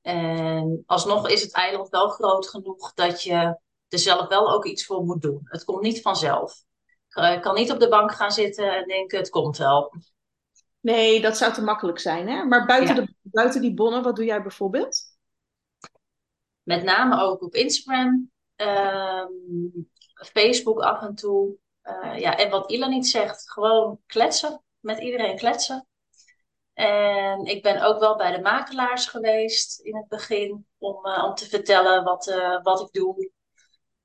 En 0.00 0.82
alsnog 0.86 1.28
is 1.28 1.42
het 1.42 1.52
eiland 1.52 1.88
wel 1.88 2.08
groot 2.08 2.48
genoeg 2.48 2.94
dat 2.94 3.22
je 3.22 3.58
er 3.88 3.98
zelf 3.98 4.28
wel 4.28 4.52
ook 4.52 4.64
iets 4.64 4.86
voor 4.86 5.04
moet 5.04 5.22
doen. 5.22 5.40
Het 5.44 5.64
komt 5.64 5.82
niet 5.82 6.00
vanzelf. 6.00 6.64
Ik 7.08 7.40
kan 7.42 7.54
niet 7.54 7.72
op 7.72 7.80
de 7.80 7.88
bank 7.88 8.12
gaan 8.12 8.32
zitten 8.32 8.76
en 8.76 8.88
denken, 8.88 9.18
het 9.18 9.30
komt 9.30 9.56
wel. 9.56 9.92
Nee, 10.82 11.20
dat 11.20 11.36
zou 11.36 11.52
te 11.52 11.62
makkelijk 11.62 11.98
zijn. 11.98 12.28
Hè? 12.28 12.44
Maar 12.44 12.66
buiten, 12.66 12.94
Ja. 12.94 13.00
de, 13.00 13.14
buiten 13.22 13.60
die 13.60 13.74
bonnen, 13.74 14.02
wat 14.02 14.16
doe 14.16 14.24
jij 14.24 14.42
bijvoorbeeld? 14.42 15.02
Met 16.62 16.82
name 16.82 17.20
ook 17.22 17.42
op 17.42 17.54
Instagram, 17.54 18.30
ehm, 18.56 19.28
Facebook 20.14 20.80
af 20.80 21.02
en 21.02 21.14
toe. 21.14 21.54
Eh, 21.82 22.18
ja, 22.18 22.36
en 22.36 22.50
wat 22.50 22.70
Ila 22.70 22.86
niet 22.86 23.06
zegt, 23.06 23.50
gewoon 23.50 23.98
kletsen. 24.06 24.62
Met 24.80 24.98
iedereen 24.98 25.36
kletsen. 25.36 25.86
En 26.74 27.44
ik 27.44 27.62
ben 27.62 27.82
ook 27.82 28.00
wel 28.00 28.16
bij 28.16 28.36
de 28.36 28.40
makelaars 28.42 29.06
geweest 29.06 29.80
in 29.80 29.96
het 29.96 30.08
begin 30.08 30.66
om, 30.78 31.06
eh, 31.06 31.24
om 31.24 31.34
te 31.34 31.48
vertellen 31.48 32.04
wat, 32.04 32.26
eh, 32.26 32.62
wat 32.62 32.80
ik 32.80 32.92
doe. 32.92 33.30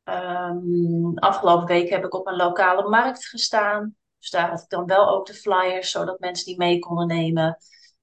Ehm, 0.04 1.18
afgelopen 1.18 1.68
week 1.68 1.90
heb 1.90 2.06
ik 2.06 2.14
op 2.14 2.28
een 2.28 2.36
lokale 2.36 2.90
markt 2.90 3.26
gestaan. 3.26 3.96
Dus 4.28 4.40
daar 4.40 4.50
had 4.50 4.62
ik 4.62 4.70
dan 4.70 4.86
wel 4.86 5.10
ook 5.10 5.26
de 5.26 5.34
flyers, 5.34 5.92
zodat 5.92 6.20
mensen 6.20 6.46
die 6.46 6.58
mee 6.58 6.80
konden 6.80 7.08
nemen. 7.08 7.58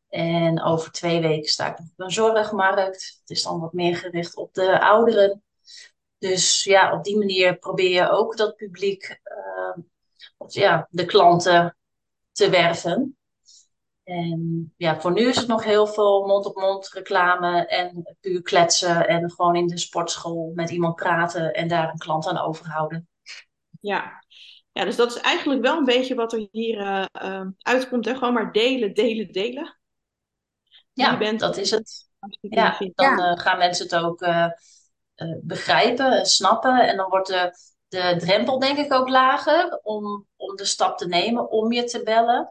En 0.08 0.62
over 0.62 0.92
twee 0.92 1.20
weken 1.20 1.50
sta 1.50 1.70
ik 1.70 1.78
op 1.78 1.86
een 1.96 2.10
zorgmarkt. 2.10 3.18
Het 3.20 3.30
is 3.30 3.42
dan 3.42 3.60
wat 3.60 3.72
meer 3.72 3.96
gericht 3.96 4.36
op 4.36 4.54
de 4.54 4.80
ouderen. 4.80 5.42
Dus 6.18 6.64
ja, 6.64 6.92
op 6.92 7.04
die 7.04 7.18
manier 7.18 7.56
probeer 7.58 7.90
je 7.90 8.10
ook 8.10 8.36
dat 8.36 8.56
publiek, 8.56 9.20
of 10.36 10.54
ja, 10.54 10.86
de 10.90 11.04
klanten 11.04 11.76
te 12.32 12.50
werven. 12.50 13.16
En 14.02 14.72
ja, 14.76 15.00
voor 15.00 15.12
nu 15.12 15.28
is 15.28 15.36
het 15.36 15.46
nog 15.46 15.64
heel 15.64 15.86
veel 15.86 16.26
mond-op-mond 16.26 16.88
reclame 16.88 17.66
en 17.66 18.16
puur 18.20 18.42
kletsen 18.42 19.08
en 19.08 19.30
gewoon 19.30 19.56
in 19.56 19.66
de 19.66 19.78
sportschool 19.78 20.52
met 20.54 20.70
iemand 20.70 20.94
praten 20.94 21.54
en 21.54 21.68
daar 21.68 21.88
een 21.88 21.98
klant 21.98 22.26
aan 22.26 22.38
overhouden. 22.38 23.08
Ja. 23.80 24.23
Ja, 24.74 24.84
dus 24.84 24.96
dat 24.96 25.10
is 25.16 25.20
eigenlijk 25.22 25.62
wel 25.62 25.78
een 25.78 25.84
beetje 25.84 26.14
wat 26.14 26.32
er 26.32 26.48
hier 26.50 26.78
eh, 26.78 27.04
eh, 27.12 27.46
uitkomt. 27.58 28.04
Hè? 28.04 28.14
Gewoon 28.14 28.34
maar 28.34 28.52
delen, 28.52 28.94
delen, 28.94 29.32
delen. 29.32 29.78
Ja, 30.92 31.10
Je 31.12 31.18
bent- 31.18 31.40
dat 31.40 31.56
is 31.56 31.70
het. 31.70 32.08
Ja, 32.40 32.90
dan 32.94 33.20
eh, 33.20 33.38
gaan 33.38 33.58
mensen 33.58 33.84
het 33.84 33.94
ook 33.96 34.20
eh, 34.22 34.46
begrijpen 35.42 36.18
en 36.18 36.26
snappen. 36.26 36.88
En 36.88 36.96
dan 36.96 37.08
wordt 37.10 37.28
de, 37.28 37.52
de 37.88 38.14
drempel 38.18 38.58
denk 38.58 38.78
ik 38.78 38.92
ook 38.92 39.08
lager 39.08 39.80
om, 39.82 40.26
om 40.36 40.56
de 40.56 40.64
stap 40.64 40.98
te 40.98 41.08
nemen 41.08 41.50
om 41.50 41.72
je 41.72 41.84
te 41.84 42.02
bellen. 42.02 42.50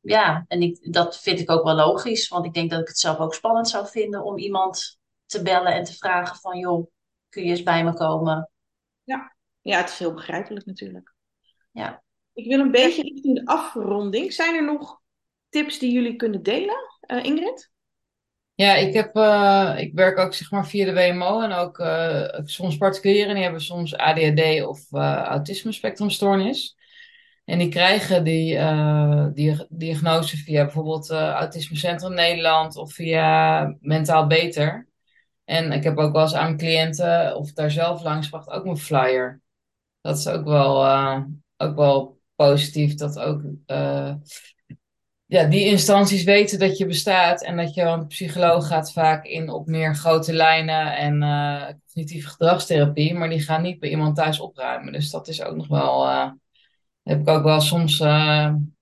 Ja, 0.00 0.44
en 0.48 0.62
ik, 0.62 0.92
dat 0.92 1.18
vind 1.18 1.40
ik 1.40 1.50
ook 1.50 1.64
wel 1.64 1.74
logisch, 1.74 2.28
want 2.28 2.44
ik 2.46 2.54
denk 2.54 2.70
dat 2.70 2.80
ik 2.80 2.88
het 2.88 2.98
zelf 2.98 3.18
ook 3.18 3.34
spannend 3.34 3.68
zou 3.68 3.86
vinden 3.88 4.24
om 4.24 4.38
iemand 4.38 4.98
te 5.26 5.42
bellen 5.42 5.74
en 5.74 5.84
te 5.84 5.92
vragen 5.96 6.36
van 6.36 6.58
joh, 6.58 6.86
kun 7.28 7.42
je 7.44 7.50
eens 7.50 7.62
bij 7.62 7.84
me 7.84 7.92
komen? 7.94 8.50
Ja, 9.04 9.35
het 9.74 9.88
is 9.88 9.98
heel 9.98 10.14
begrijpelijk 10.14 10.66
natuurlijk. 10.66 11.14
Ja. 11.72 12.02
Ik 12.32 12.46
wil 12.46 12.60
een 12.60 12.70
beetje 12.70 13.02
richting 13.02 13.34
de 13.34 13.46
afronding. 13.46 14.32
Zijn 14.32 14.54
er 14.54 14.64
nog 14.64 15.00
tips 15.48 15.78
die 15.78 15.92
jullie 15.92 16.16
kunnen 16.16 16.42
delen, 16.42 16.76
Eh, 17.00 17.24
Ingrid? 17.24 17.70
Ja, 18.54 18.74
ik, 18.74 18.94
heb, 18.94 19.16
eh, 19.16 19.74
ik 19.76 19.94
werk 19.94 20.18
ook 20.18 20.34
zeg 20.34 20.50
maar 20.50 20.66
via 20.66 20.84
de 20.84 20.92
WMO 20.92 21.40
en 21.40 21.52
ook 21.52 21.78
eh, 21.78 22.40
soms 22.44 22.76
particulieren 22.76 23.34
die 23.34 23.42
hebben 23.42 23.60
soms 23.60 23.96
ADHD 23.96 24.66
of 24.66 24.92
eh 24.92 25.22
autisme 25.22 25.72
spectrumstoornis. 25.72 26.76
En 27.44 27.58
die 27.58 27.68
krijgen 27.68 28.24
die, 28.24 28.56
eh, 28.56 29.26
die 29.32 29.66
diagnose 29.68 30.36
via 30.36 30.64
bijvoorbeeld 30.64 31.10
eh 31.10 31.30
Autisme 31.30 31.76
Centrum 31.76 32.14
Nederland 32.14 32.76
of 32.76 32.92
via 32.92 33.76
Mentaal 33.80 34.26
Beter. 34.26 34.88
En 35.44 35.72
ik 35.72 35.82
heb 35.82 35.96
ook 35.98 36.12
wel 36.12 36.22
eens 36.22 36.34
aan 36.34 36.44
mijn 36.44 36.56
cliënten 36.56 37.36
of 37.36 37.52
daar 37.52 37.70
zelf 37.70 38.02
langs 38.02 38.26
gebracht 38.26 38.48
ook 38.48 38.64
mijn 38.64 38.76
flyer. 38.76 39.40
Dat 40.06 40.18
is 40.18 40.28
ook 40.28 40.44
wel, 40.44 40.84
eh, 40.84 41.22
ook 41.56 41.76
wel 41.76 42.20
positief 42.34 42.94
dat 42.94 43.18
ook 43.18 43.42
eh, 43.66 44.14
ja, 45.26 45.44
die 45.44 45.64
instanties 45.64 46.24
weten 46.24 46.58
dat 46.58 46.78
je 46.78 46.86
bestaat 46.86 47.42
en 47.42 47.56
dat 47.56 47.74
je, 47.74 47.82
de 47.98 48.06
psycholoog 48.06 48.66
gaat 48.66 48.92
vaak 48.92 49.24
in 49.24 49.50
op 49.50 49.66
meer 49.66 49.94
grote 49.94 50.32
lijnen 50.32 50.96
en 50.96 51.22
eh, 51.22 51.74
cognitieve 51.84 52.28
gedragstherapie, 52.28 53.14
maar 53.14 53.28
die 53.28 53.40
gaan 53.40 53.62
niet 53.62 53.78
bij 53.78 53.90
iemand 53.90 54.16
thuis 54.16 54.40
opruimen. 54.40 54.92
Dus 54.92 55.10
dat 55.10 55.28
is 55.28 55.42
ook 55.42 55.56
nog 55.56 55.68
wel, 55.68 56.08
heb 57.02 57.20
ik 57.20 57.28
ook 57.28 57.44
wel 57.44 57.60
soms 57.60 58.00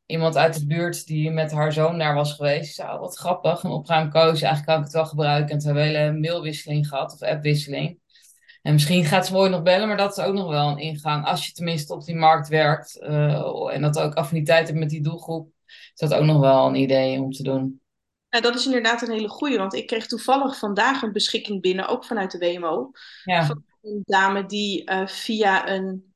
iemand 0.07 0.37
uit 0.37 0.59
de 0.59 0.67
buurt 0.67 1.07
die 1.07 1.31
met 1.31 1.53
haar 1.53 1.73
zoon 1.73 1.99
daar 1.99 2.15
was 2.15 2.33
geweest. 2.33 2.81
Oh, 2.81 3.01
wat 3.01 3.17
grappig, 3.17 3.63
een 3.63 3.71
opruimcoach, 3.71 4.27
eigenlijk 4.27 4.65
kan 4.65 4.79
ik 4.79 4.85
het 4.85 4.93
wel 4.93 5.07
gebruiken. 5.07 5.55
En 5.55 5.59
toen 5.59 5.77
hebben 5.77 5.93
we 5.93 5.99
een 5.99 6.21
mailwisseling 6.21 6.89
gehad 6.89 7.13
of 7.13 7.23
appwisseling. 7.23 7.99
En 8.65 8.73
misschien 8.73 9.05
gaat 9.05 9.27
ze 9.27 9.33
mooi 9.33 9.51
nog 9.51 9.63
bellen, 9.63 9.89
maar 9.89 9.97
dat 9.97 10.19
is 10.19 10.25
ook 10.25 10.35
nog 10.35 10.49
wel 10.49 10.69
een 10.69 10.79
ingang. 10.79 11.27
Als 11.27 11.47
je 11.47 11.53
tenminste 11.53 11.95
op 11.95 12.05
die 12.05 12.15
markt 12.15 12.49
werkt 12.49 12.99
eh, 12.99 13.75
en 13.75 13.83
dat 13.83 13.99
ook 13.99 14.15
affiniteit 14.15 14.67
hebt 14.67 14.79
met 14.79 14.91
die 14.91 15.03
doelgroep, 15.03 15.49
is 15.67 16.09
dat 16.09 16.15
ook 16.15 16.25
nog 16.25 16.41
wel 16.41 16.67
een 16.67 16.75
idee 16.75 17.21
om 17.21 17.33
te 17.33 17.43
doen. 17.43 17.81
Ja, 18.29 18.41
dat 18.41 18.55
is 18.55 18.67
inderdaad 18.67 19.03
een 19.03 19.11
hele 19.11 19.29
goeie, 19.29 19.59
want 19.59 19.75
ik 19.75 19.87
kreeg 19.87 20.07
toevallig 20.07 20.59
vandaag 20.59 21.03
een 21.03 21.13
beschikking 21.13 21.61
binnen, 21.61 21.89
ook 21.89 22.05
vanuit 22.05 22.31
de 22.31 22.39
WMO, 22.39 22.91
Ja, 23.25 23.47
van 23.47 23.65
een 23.83 24.03
dame 24.05 24.47
die 24.47 24.85
eh, 24.85 25.07
via 25.07 25.69
een, 25.69 26.15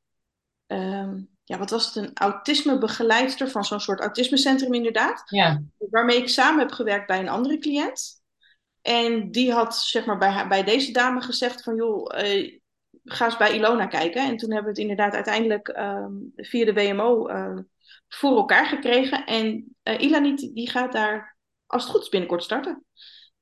ehm, 0.67 1.21
ja, 1.45 1.59
wat 1.59 1.71
was 1.71 1.87
het, 1.87 1.97
een 1.97 2.11
autismebegeleidster 2.15 3.49
van 3.51 3.65
zo'n 3.65 3.81
soort 3.81 4.01
autismecentrum 4.01 4.75
inderdaad, 4.75 5.23
ja, 5.27 5.63
waarmee 5.91 6.17
ik 6.17 6.29
samen 6.29 6.59
heb 6.59 6.71
gewerkt 6.71 7.07
bij 7.07 7.19
een 7.19 7.29
andere 7.29 7.59
cliënt. 7.59 8.18
En 8.83 9.31
die 9.31 9.53
had 9.53 9.77
zeg 9.77 10.07
maar 10.07 10.19
bij, 10.19 10.49
bij 10.49 10.65
deze 10.65 10.93
dame 10.93 11.21
gezegd 11.21 11.63
van 11.63 11.77
joh, 11.77 12.19
eh, 12.19 12.59
ga 13.05 13.25
eens 13.25 13.37
bij 13.37 13.55
Ilona 13.55 13.87
kijken. 13.87 14.23
En 14.23 14.37
toen 14.37 14.53
hebben 14.53 14.73
we 14.73 14.81
het 14.81 14.89
inderdaad 14.89 15.15
uiteindelijk 15.15 15.69
ehm, 15.69 16.13
via 16.37 16.65
de 16.65 16.73
WMO 16.73 17.27
eh, 17.27 17.59
voor 18.09 18.37
elkaar 18.37 18.67
gekregen. 18.67 19.27
En 19.27 19.77
Ilana 19.83 20.37
die, 20.37 20.71
gaat 20.71 20.93
daar, 20.93 21.37
als 21.67 21.83
het 21.83 21.93
goed 21.93 22.03
is, 22.03 22.09
binnenkort 22.09 22.43
starten. 22.43 22.85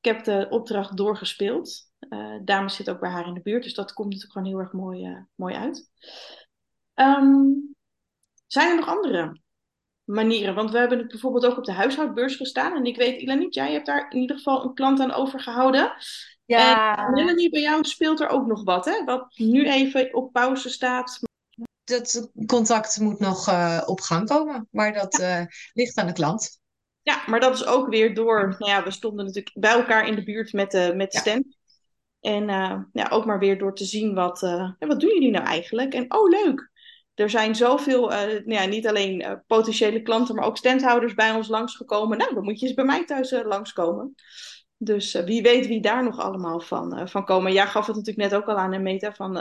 Ik 0.00 0.12
heb 0.12 0.24
de 0.24 0.46
opdracht 0.50 0.96
doorgespeeld. 0.96 1.90
Eh 1.98 2.36
dame 2.44 2.68
zit 2.68 2.90
ook 2.90 3.00
bij 3.00 3.10
haar 3.10 3.26
in 3.26 3.34
de 3.34 3.42
buurt, 3.42 3.62
dus 3.62 3.74
dat 3.74 3.92
komt 3.92 4.12
natuurlijk 4.12 4.32
gewoon 4.32 4.48
heel 4.48 4.60
erg 4.60 4.72
mooi, 4.72 5.26
mooi 5.34 5.54
uit. 5.54 5.90
Ehm, 6.94 7.44
zijn 8.46 8.70
er 8.70 8.76
nog 8.76 8.88
andere 8.88 9.40
manieren? 10.06 10.54
Want 10.54 10.70
we 10.70 10.78
hebben 10.78 10.98
het 10.98 11.08
bijvoorbeeld 11.08 11.46
ook 11.46 11.56
op 11.56 11.64
de 11.64 11.72
huishoudbeurs 11.72 12.36
gestaan. 12.36 12.76
En 12.76 12.84
ik 12.84 12.96
weet, 12.96 13.20
Ilaniet, 13.20 13.54
jij 13.54 13.72
hebt 13.72 13.86
daar 13.86 14.10
in 14.10 14.20
ieder 14.20 14.36
geval 14.36 14.64
een 14.64 14.74
klant 14.74 15.00
aan 15.00 15.12
overgehouden. 15.12 15.92
Ja, 16.44 17.08
Melanie, 17.10 17.50
bij 17.50 17.60
jou 17.60 17.84
speelt 17.84 18.20
er 18.20 18.28
ook 18.28 18.46
nog 18.46 18.64
wat, 18.64 18.84
hè? 18.84 19.04
Wat 19.04 19.26
nu 19.36 19.68
even 19.68 20.14
op 20.14 20.32
pauze 20.32 20.68
staat. 20.68 21.20
Dat 21.84 22.30
contact 22.46 23.00
moet 23.00 23.18
nog 23.18 23.48
eh, 23.48 23.82
op 23.86 24.00
gang 24.00 24.28
komen, 24.28 24.68
maar 24.70 24.92
dat 24.92 25.18
eh, 25.20 25.40
ligt 25.72 25.96
aan 25.96 26.06
de 26.06 26.12
klant. 26.12 26.60
Ja, 27.02 27.22
maar 27.26 27.40
dat 27.40 27.54
is 27.54 27.66
ook 27.66 27.88
weer 27.88 28.14
door, 28.14 28.54
nou 28.58 28.70
ja, 28.70 28.82
we 28.82 28.90
stonden 28.90 29.24
natuurlijk 29.24 29.56
bij 29.58 29.72
elkaar 29.72 30.06
in 30.06 30.14
de 30.14 30.24
buurt 30.24 30.52
met 30.52 30.70
de, 30.70 30.92
met 30.96 31.12
de 31.12 31.16
Ja. 31.16 31.22
stand. 31.22 31.56
En 32.20 32.48
eh, 32.48 32.78
ja, 32.92 33.08
ook 33.10 33.24
maar 33.24 33.38
weer 33.38 33.58
door 33.58 33.74
te 33.74 33.84
zien 33.84 34.14
wat, 34.14 34.42
eh, 34.42 34.70
wat 34.78 35.00
doen 35.00 35.14
jullie 35.14 35.30
nou 35.30 35.44
eigenlijk? 35.44 35.94
En 35.94 36.14
oh, 36.14 36.28
leuk! 36.28 36.70
Er 37.16 37.30
zijn 37.30 37.54
zoveel, 37.54 38.12
eh, 38.12 38.26
nou 38.26 38.52
ja, 38.52 38.64
niet 38.64 38.86
alleen 38.86 39.20
eh, 39.20 39.32
potentiële 39.46 40.02
klanten, 40.02 40.34
maar 40.34 40.44
ook 40.44 40.56
standhouders 40.56 41.14
bij 41.14 41.32
ons 41.32 41.48
langsgekomen. 41.48 42.18
Nou, 42.18 42.34
dan 42.34 42.44
moet 42.44 42.60
je 42.60 42.66
eens 42.66 42.74
bij 42.74 42.84
mij 42.84 43.04
thuis 43.04 43.32
eh, 43.32 43.46
langskomen. 43.46 44.14
Dus 44.78 45.12
wie 45.12 45.42
weet 45.42 45.66
wie 45.66 45.80
daar 45.80 46.04
nog 46.04 46.18
allemaal 46.18 46.60
van, 46.60 47.08
van 47.08 47.24
komen. 47.24 47.52
Jij 47.52 47.66
gaf 47.66 47.86
het 47.86 47.96
natuurlijk 47.96 48.30
net 48.30 48.40
ook 48.40 48.48
al 48.48 48.56
aan, 48.56 48.72
hè, 48.72 48.78
Meta, 48.78 49.12
van 49.12 49.32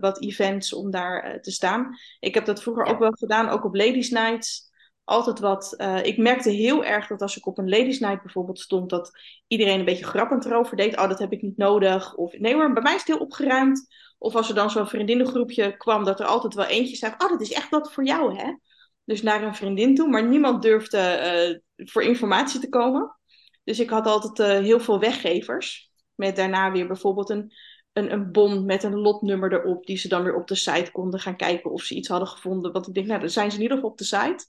wat 0.00 0.22
events 0.22 0.72
om 0.72 0.90
daar 0.90 1.38
te 1.40 1.50
staan. 1.50 1.96
Ik 2.20 2.34
heb 2.34 2.44
dat 2.44 2.62
vroeger 2.62 2.86
Ja. 2.86 2.92
ook 2.92 2.98
wel 2.98 3.10
gedaan, 3.10 3.48
ook 3.48 3.64
op 3.64 3.74
Ladies 3.74 4.10
Nights. 4.10 4.70
Altijd 5.04 5.38
wat. 5.38 5.76
ik 6.02 6.18
merkte 6.18 6.50
heel 6.50 6.84
erg 6.84 7.06
dat 7.06 7.22
als 7.22 7.36
ik 7.36 7.46
op 7.46 7.58
een 7.58 7.68
Ladies 7.68 7.98
Night 7.98 8.22
bijvoorbeeld 8.22 8.58
stond, 8.58 8.90
dat 8.90 9.10
iedereen 9.46 9.78
een 9.78 9.84
beetje 9.84 10.04
grappend 10.04 10.44
erover 10.44 10.76
deed. 10.76 10.98
Oh, 10.98 11.08
dat 11.08 11.18
heb 11.18 11.32
ik 11.32 11.42
niet 11.42 11.56
nodig. 11.56 12.14
Of 12.14 12.38
nee 12.38 12.54
hoor, 12.54 12.72
bij 12.72 12.82
mij 12.82 12.94
is 12.94 12.98
het 12.98 13.08
heel 13.08 13.26
opgeruimd. 13.26 13.86
Of 14.22 14.34
als 14.34 14.48
er 14.48 14.54
dan 14.54 14.70
zo'n 14.70 14.88
vriendinnengroepje 14.88 15.76
kwam, 15.76 16.04
dat 16.04 16.20
er 16.20 16.26
altijd 16.26 16.54
wel 16.54 16.64
eentje 16.64 16.96
zei: 16.96 17.12
Oh, 17.18 17.28
dat 17.28 17.40
is 17.40 17.52
echt 17.52 17.70
wat 17.70 17.92
voor 17.92 18.04
jou, 18.04 18.36
hè? 18.36 18.54
Dus 19.04 19.22
naar 19.22 19.42
een 19.42 19.54
vriendin 19.54 19.94
toe, 19.94 20.08
maar 20.08 20.28
niemand 20.28 20.62
durfde 20.62 20.98
eh, 20.98 21.58
voor 21.76 22.02
informatie 22.02 22.60
te 22.60 22.68
komen. 22.68 23.16
Dus 23.64 23.80
ik 23.80 23.90
had 23.90 24.06
altijd 24.06 24.38
eh, 24.38 24.64
heel 24.64 24.80
veel 24.80 24.98
weggevers. 24.98 25.90
Met 26.14 26.36
daarna 26.36 26.72
weer 26.72 26.86
bijvoorbeeld 26.86 27.30
een, 27.30 27.52
een, 27.92 28.12
een 28.12 28.32
bon 28.32 28.64
met 28.64 28.82
een 28.82 28.98
lotnummer 28.98 29.52
erop. 29.52 29.86
Die 29.86 29.96
ze 29.96 30.08
dan 30.08 30.22
weer 30.22 30.34
op 30.34 30.46
de 30.46 30.54
site 30.54 30.90
konden 30.92 31.20
gaan 31.20 31.36
kijken 31.36 31.70
of 31.70 31.82
ze 31.82 31.94
iets 31.94 32.08
hadden 32.08 32.28
gevonden. 32.28 32.72
Want 32.72 32.88
ik 32.88 32.94
denk, 32.94 33.06
nou, 33.06 33.20
dan 33.20 33.30
zijn 33.30 33.50
ze 33.50 33.56
in 33.56 33.62
ieder 33.62 33.76
geval 33.76 33.90
op 33.90 33.98
de 33.98 34.04
site. 34.04 34.46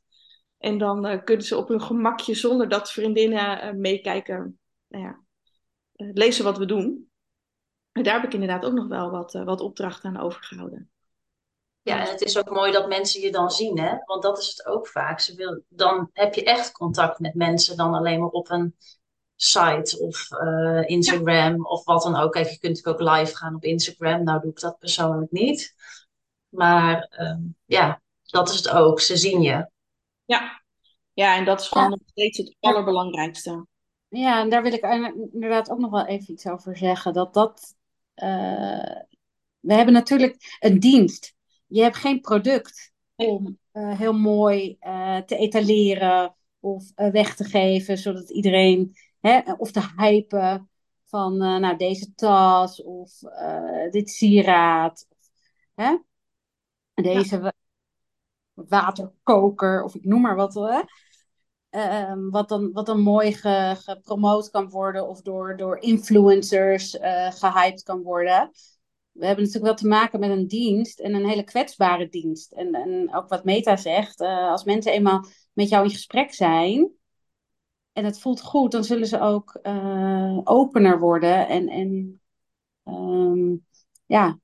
En 0.58 0.78
dan 0.78 1.06
eh, 1.06 1.24
kunnen 1.24 1.46
ze 1.46 1.58
op 1.58 1.68
hun 1.68 1.82
gemakje, 1.82 2.36
zonder 2.36 2.70
dat 2.70 2.92
vriendinnen 2.92 3.80
meekijken, 3.80 4.60
nou 4.88 5.04
ja, 5.04 5.24
lezen 5.94 6.44
wat 6.44 6.58
we 6.58 6.66
doen. 6.66 7.12
En 7.94 8.04
daar 8.04 8.14
heb 8.14 8.24
ik 8.24 8.34
inderdaad 8.34 8.66
ook 8.66 8.74
nog 8.74 8.88
wel 8.88 9.10
wat, 9.10 9.36
eh, 9.36 9.44
wat 9.44 9.62
opdrachten 9.62 10.10
aan 10.10 10.24
overgehouden. 10.24 10.92
Ja, 11.82 12.00
en 12.00 12.12
het 12.12 12.22
is 12.22 12.38
ook 12.38 12.50
mooi 12.50 12.72
dat 12.72 12.88
mensen 12.88 13.22
je 13.22 13.32
dan 13.32 13.52
zien, 13.52 13.80
hè? 13.80 13.96
Want 14.06 14.24
dat 14.24 14.38
is 14.38 14.48
het 14.48 14.66
ook 14.66 14.88
vaak. 14.88 15.20
Ze 15.20 15.36
wil, 15.36 15.64
dan 15.70 16.10
heb 16.14 16.34
je 16.34 16.44
echt 16.44 16.72
contact 16.72 17.20
met 17.20 17.34
mensen 17.34 17.78
dan 17.78 17.94
alleen 17.94 18.20
maar 18.20 18.30
op 18.30 18.50
een 18.50 18.76
site 19.36 20.00
of 20.00 20.32
eh, 20.32 20.90
Instagram 20.90 21.66
of 21.66 21.86
wat 21.86 22.04
dan 22.04 22.16
ook. 22.16 22.32
Kijk, 22.32 22.50
je 22.50 22.60
kunt 22.60 22.76
natuurlijk 22.76 23.02
ook 23.02 23.18
live 23.18 23.36
gaan 23.36 23.56
op 23.56 23.64
Instagram. 23.64 24.24
Nou 24.24 24.42
doe 24.42 24.52
ik 24.52 24.60
dat 24.60 24.80
persoonlijk 24.80 25.32
niet. 25.32 25.76
Maar 26.50 27.08
ehm, 27.10 27.42
ja, 27.66 28.02
dat 28.24 28.50
is 28.50 28.56
het 28.56 28.70
ook. 28.70 29.00
Ze 29.00 29.18
zien 29.18 29.42
je. 29.42 29.70
Ja, 30.26 30.64
ja 31.14 31.38
en 31.38 31.46
dat 31.46 31.62
is 31.62 31.68
gewoon 31.68 31.90
nog 31.90 32.00
steeds 32.06 32.38
het 32.38 32.56
allerbelangrijkste. 32.60 33.66
Ja, 34.08 34.42
en 34.42 34.50
daar 34.50 34.64
wil 34.64 34.74
ik 34.74 34.84
inderdaad 35.32 35.70
ook 35.70 35.80
nog 35.80 35.92
wel 35.92 36.06
even 36.06 36.34
iets 36.34 36.48
over 36.48 36.78
zeggen. 36.78 37.14
Dat 37.14 37.34
dat. 37.34 37.76
Eh, 38.14 39.02
we 39.60 39.74
hebben 39.74 39.94
natuurlijk 39.94 40.58
een 40.60 40.80
dienst. 40.80 41.36
Je 41.68 41.82
hebt 41.82 41.98
geen 41.98 42.22
product 42.22 42.92
om 43.16 43.60
eh, 43.72 43.98
heel 43.98 44.14
mooi 44.14 44.78
eh, 44.80 45.18
te 45.18 45.36
etaleren 45.36 46.36
of 46.60 46.92
weg 46.96 47.36
te 47.36 47.44
geven, 47.44 47.98
zodat 47.98 48.30
iedereen. 48.30 48.96
Hè, 49.20 49.54
of 49.58 49.72
te 49.72 49.82
hypen 49.98 50.70
van 51.06 51.38
nou, 51.38 51.78
deze 51.78 52.14
tas 52.16 52.84
of 52.84 53.20
dit 53.92 54.10
sieraad. 54.10 55.06
Of, 55.10 55.28
hè, 55.74 55.98
deze 56.94 57.40
wa- 57.40 57.54
waterkoker 58.54 59.84
of 59.84 59.96
ik 59.96 60.04
noem 60.04 60.22
maar 60.22 60.36
wat. 60.36 60.54
Hè. 60.54 60.82
Ehm, 61.74 62.30
wat, 62.30 62.50
dan, 62.50 62.72
wat 62.72 62.86
dan 62.86 63.00
mooi 63.00 63.34
ge, 63.34 63.76
gepromoot 63.78 64.50
kan 64.50 64.70
worden 64.70 65.08
of 65.08 65.22
door, 65.22 65.58
door 65.58 65.78
influencers 65.78 66.98
eh 66.98 67.32
gehyped 67.32 67.84
kan 67.84 68.02
worden. 68.02 68.52
We 69.12 69.26
hebben 69.26 69.46
natuurlijk 69.46 69.72
wel 69.72 69.82
te 69.82 69.88
maken 69.88 70.20
met 70.20 70.30
een 70.30 70.48
dienst 70.48 71.00
en 71.00 71.14
een 71.14 71.28
hele 71.28 71.44
kwetsbare 71.44 72.10
dienst. 72.10 72.52
En, 72.52 72.74
en 72.74 73.16
ook 73.16 73.28
wat 73.28 73.44
Meta 73.44 73.76
zegt, 73.76 74.22
eh, 74.22 74.50
als 74.52 74.64
mensen 74.64 74.92
eenmaal 74.92 75.26
met 75.54 75.70
jou 75.70 75.84
in 75.84 75.90
gesprek 75.90 76.34
zijn 76.34 76.92
en 77.94 78.06
het 78.06 78.20
voelt 78.20 78.42
goed, 78.42 78.72
dan 78.72 78.84
zullen 78.84 79.08
ze 79.08 79.20
ook 79.20 79.60
eh, 79.62 80.40
opener 80.44 81.00
worden 81.00 81.48
en, 81.48 81.68
en 81.70 82.22
ehm, 82.84 83.56
ja, 84.06 84.40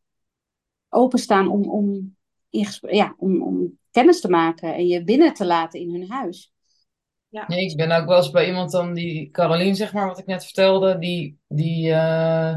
openstaan 0.90 1.48
om, 1.48 1.70
om, 1.70 2.16
in 2.50 2.68
ja, 2.82 3.16
om, 3.18 3.44
om 3.44 3.80
kennis 3.92 4.22
te 4.22 4.30
maken 4.30 4.76
en 4.76 4.88
je 4.88 5.04
binnen 5.04 5.34
te 5.34 5.46
laten 5.46 5.80
in 5.80 5.92
hun 5.92 6.10
huis. 6.10 6.54
Nee, 7.48 7.66
ik 7.66 7.78
ben 7.78 7.92
ook 7.92 8.08
wel 8.08 8.18
eens 8.18 8.32
bij 8.32 8.48
iemand 8.48 8.72
dan, 8.72 8.94
die 8.94 9.30
Carolien, 9.32 9.76
zeg 9.76 9.94
maar, 9.94 10.08
wat 10.08 10.20
ik 10.20 10.26
net 10.26 10.44
vertelde, 10.44 10.98
die, 10.98 11.40
die 11.48 11.92
eh, 11.92 12.56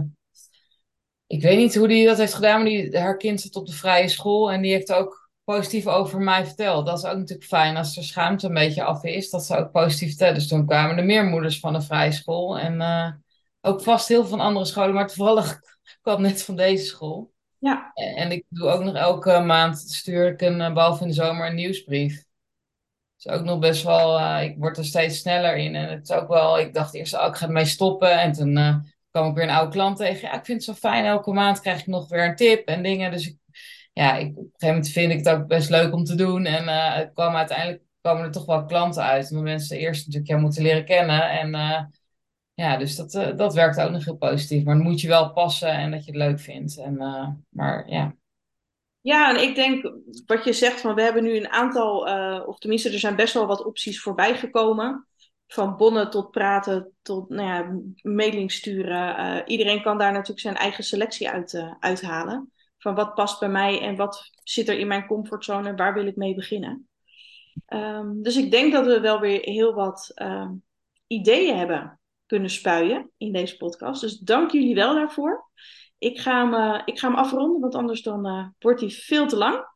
ik 1.27 1.43
weet 1.43 1.59
niet 1.59 1.75
hoe 1.75 1.89
die 1.89 2.07
dat 2.07 2.19
heeft 2.19 2.35
gedaan, 2.35 2.57
maar 2.63 2.69
die, 2.69 2.99
haar 2.99 3.17
kind 3.17 3.41
zit 3.41 3.57
op 3.57 3.67
de 3.67 3.73
vrije 3.73 4.09
school 4.09 4.51
en 4.51 4.63
die 4.63 4.73
heeft 4.73 4.93
ook 4.93 5.31
positief 5.45 5.87
over 5.87 6.21
mij 6.21 6.47
verteld. 6.47 6.87
Dat 6.87 6.99
is 6.99 7.05
ook 7.05 7.17
natuurlijk 7.17 7.49
fijn 7.49 7.77
als 7.77 7.97
er 7.97 8.05
schaamte 8.05 8.47
een 8.47 8.55
beetje 8.55 8.85
af 8.85 9.05
is, 9.05 9.31
dat 9.31 9.45
ze 9.45 9.57
ook 9.57 9.71
positief 9.71 10.09
vertellen. 10.09 10.35
Dus 10.35 10.49
toen 10.49 10.67
kwamen 10.67 10.97
er 10.97 11.05
meer 11.05 11.25
moeders 11.25 11.61
van 11.61 11.73
de 11.73 11.81
vrije 11.81 12.13
school 12.13 12.59
en 12.59 12.81
eh, 12.81 13.13
ook 13.61 13.83
vast 13.83 14.09
heel 14.09 14.21
veel 14.21 14.31
van 14.31 14.41
andere 14.41 14.65
scholen, 14.65 14.95
maar 14.95 15.07
toevallig 15.07 15.61
kwam 16.03 16.23
net 16.23 16.43
van 16.43 16.57
deze 16.57 16.85
school. 16.85 17.33
Ja, 17.59 17.91
En 17.95 18.17
en 18.17 18.31
ik 18.31 18.45
doe 18.49 18.69
ook 18.69 18.83
nog 18.83 18.95
elke 18.95 19.41
maand, 19.41 19.79
stuur 19.79 20.33
ik 20.33 20.41
een, 20.41 20.61
eh, 20.61 20.73
behalve 20.73 21.03
in 21.03 21.09
de 21.09 21.15
zomer, 21.15 21.47
een 21.47 21.55
nieuwsbrief. 21.55 22.25
Is 23.25 23.33
ook 23.33 23.45
nog 23.45 23.59
best 23.59 23.83
wel, 23.83 24.19
eh, 24.19 24.43
ik 24.43 24.57
word 24.59 24.79
er 24.79 24.85
steeds 24.85 25.19
sneller 25.19 25.57
in. 25.57 25.75
En 25.75 25.89
het 25.89 26.09
is 26.09 26.17
ook 26.17 26.29
wel, 26.29 26.59
ik 26.59 26.75
dacht 26.75 26.95
eerst, 26.95 27.15
oh, 27.15 27.27
ik 27.27 27.35
ga 27.35 27.47
ermee 27.47 27.65
stoppen. 27.65 28.21
En 28.21 28.33
toen 28.33 28.57
eh, 28.57 28.77
kwam 29.11 29.29
ik 29.29 29.35
weer 29.35 29.45
een 29.45 29.51
oude 29.51 29.71
klant 29.71 29.97
tegen. 29.97 30.29
Ja, 30.29 30.35
ik 30.35 30.45
vind 30.45 30.67
het 30.67 30.77
zo 30.77 30.89
fijn, 30.89 31.05
elke 31.05 31.33
maand 31.33 31.61
krijg 31.61 31.81
ik 31.81 31.87
nog 31.87 32.09
weer 32.09 32.25
een 32.25 32.37
tip 32.37 32.69
en 32.69 32.83
dingen. 32.83 33.11
Dus 33.11 33.37
ja, 33.93 34.17
ik, 34.17 34.29
op 34.29 34.37
een 34.37 34.43
gegeven 34.43 34.69
moment 34.69 34.89
vind 34.89 35.13
ik 35.13 35.19
het 35.19 35.29
ook 35.29 35.47
best 35.47 35.71
leuk 35.71 35.93
om 35.93 36.05
te 36.05 36.15
doen. 36.15 36.45
En 36.47 36.69
het 36.69 37.11
kwam 37.15 37.35
uiteindelijk 37.35 37.83
kwamen 38.01 38.25
er 38.25 38.31
toch 38.31 38.47
wel 38.47 38.65
klanten 38.65 39.03
uit. 39.03 39.31
Omdat 39.31 39.45
mensen 39.45 39.79
eerst 39.79 40.01
natuurlijk 40.01 40.31
jou 40.31 40.41
moeten 40.41 40.63
leren 40.63 40.85
kennen. 40.85 41.31
En 41.31 41.51
ja, 42.55 42.77
dus 42.77 42.97
dat, 42.97 43.39
dat 43.39 43.55
werkt 43.55 43.81
ook 43.81 43.91
nog 43.91 44.05
heel 44.05 44.17
positief. 44.17 44.65
Maar 44.65 44.75
dan 44.75 44.85
moet 44.85 45.01
je 45.01 45.09
wel 45.09 45.33
passen 45.33 45.71
en 45.71 45.91
dat 45.91 46.05
je 46.05 46.11
het 46.11 46.21
leuk 46.21 46.41
vindt. 46.41 46.79
En, 46.79 46.97
maar 47.49 47.89
ja, 47.89 48.15
Ja, 49.03 49.31
en 49.31 49.43
ik 49.43 49.55
denk 49.55 49.93
wat 50.27 50.45
je 50.45 50.53
zegt, 50.53 50.81
van 50.81 50.95
we 50.95 51.03
hebben 51.03 51.23
nu 51.23 51.37
een 51.37 51.49
aantal, 51.49 52.07
eh, 52.09 52.49
of 52.49 52.59
tenminste 52.59 52.91
er 52.91 52.99
zijn 52.99 53.17
best 53.17 53.35
wel 53.35 53.47
wat 53.47 53.65
opties 53.65 54.01
voorbij 54.01 54.37
gekomen. 54.37 55.07
Van 55.47 55.77
bonnen 55.77 56.11
tot 56.11 56.31
praten, 56.31 56.93
tot 57.03 57.29
nou 57.29 57.49
ja, 57.49 57.81
mailing 58.11 58.53
sturen. 58.53 59.17
Eh, 59.17 59.43
iedereen 59.47 59.83
kan 59.83 59.99
daar 59.99 60.13
natuurlijk 60.13 60.41
zijn 60.41 60.57
eigen 60.57 60.85
selectie 60.85 61.29
uit 61.29 61.55
eh, 61.55 61.75
uithalen. 61.81 62.53
Van 62.79 62.95
wat 62.95 63.15
past 63.15 63.41
bij 63.41 63.49
mij 63.49 63.81
en 63.81 63.97
wat 63.97 64.31
zit 64.43 64.69
er 64.69 64.79
in 64.79 64.87
mijn 64.87 65.07
comfortzone 65.07 65.69
en 65.69 65.77
waar 65.77 65.95
wil 65.95 66.07
ik 66.07 66.17
mee 66.17 66.35
beginnen. 66.35 66.89
Ehm, 67.67 68.23
dus 68.23 68.37
ik 68.37 68.51
denk 68.51 68.73
dat 68.73 68.87
we 68.87 69.01
wel 69.01 69.21
weer 69.21 69.41
heel 69.41 69.75
wat 69.75 70.11
ehm, 70.15 70.53
ideeën 71.07 71.57
hebben 71.57 72.01
kunnen 72.27 72.51
spuien 72.51 73.11
in 73.17 73.33
deze 73.33 73.57
podcast. 73.57 74.01
Dus 74.01 74.19
dank 74.19 74.51
jullie 74.51 74.75
wel 74.75 74.95
daarvoor. 74.95 75.51
Ik 76.03 76.21
ga 76.21 76.43
hem, 76.43 76.55
eh, 76.55 76.83
ik 76.85 76.99
ga 76.99 77.09
hem 77.09 77.17
afronden, 77.17 77.61
want 77.61 77.75
anders 77.75 78.03
dan 78.03 78.27
eh, 78.27 78.47
wordt 78.59 78.81
hij 78.81 78.91
veel 78.91 79.27
te 79.27 79.37
lang. 79.37 79.71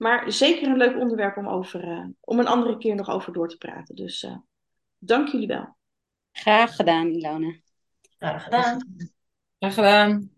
Maar 0.00 0.32
zeker 0.32 0.68
een 0.68 0.76
leuk 0.76 0.96
onderwerp 0.96 1.36
om, 1.36 1.48
over, 1.48 1.84
eh, 1.84 2.06
om 2.20 2.38
een 2.38 2.46
andere 2.46 2.78
keer 2.78 2.94
nog 2.94 3.10
over 3.10 3.32
door 3.32 3.48
te 3.48 3.56
praten. 3.56 3.94
Dus 3.94 4.22
eh, 4.22 4.36
dank 4.98 5.28
jullie 5.28 5.46
wel. 5.46 5.76
Graag 6.32 6.76
gedaan, 6.76 7.06
Ilona. 7.06 7.54
Graag 8.18 8.44
gedaan. 8.44 8.80
graag 9.58 9.74
gedaan. 9.74 10.30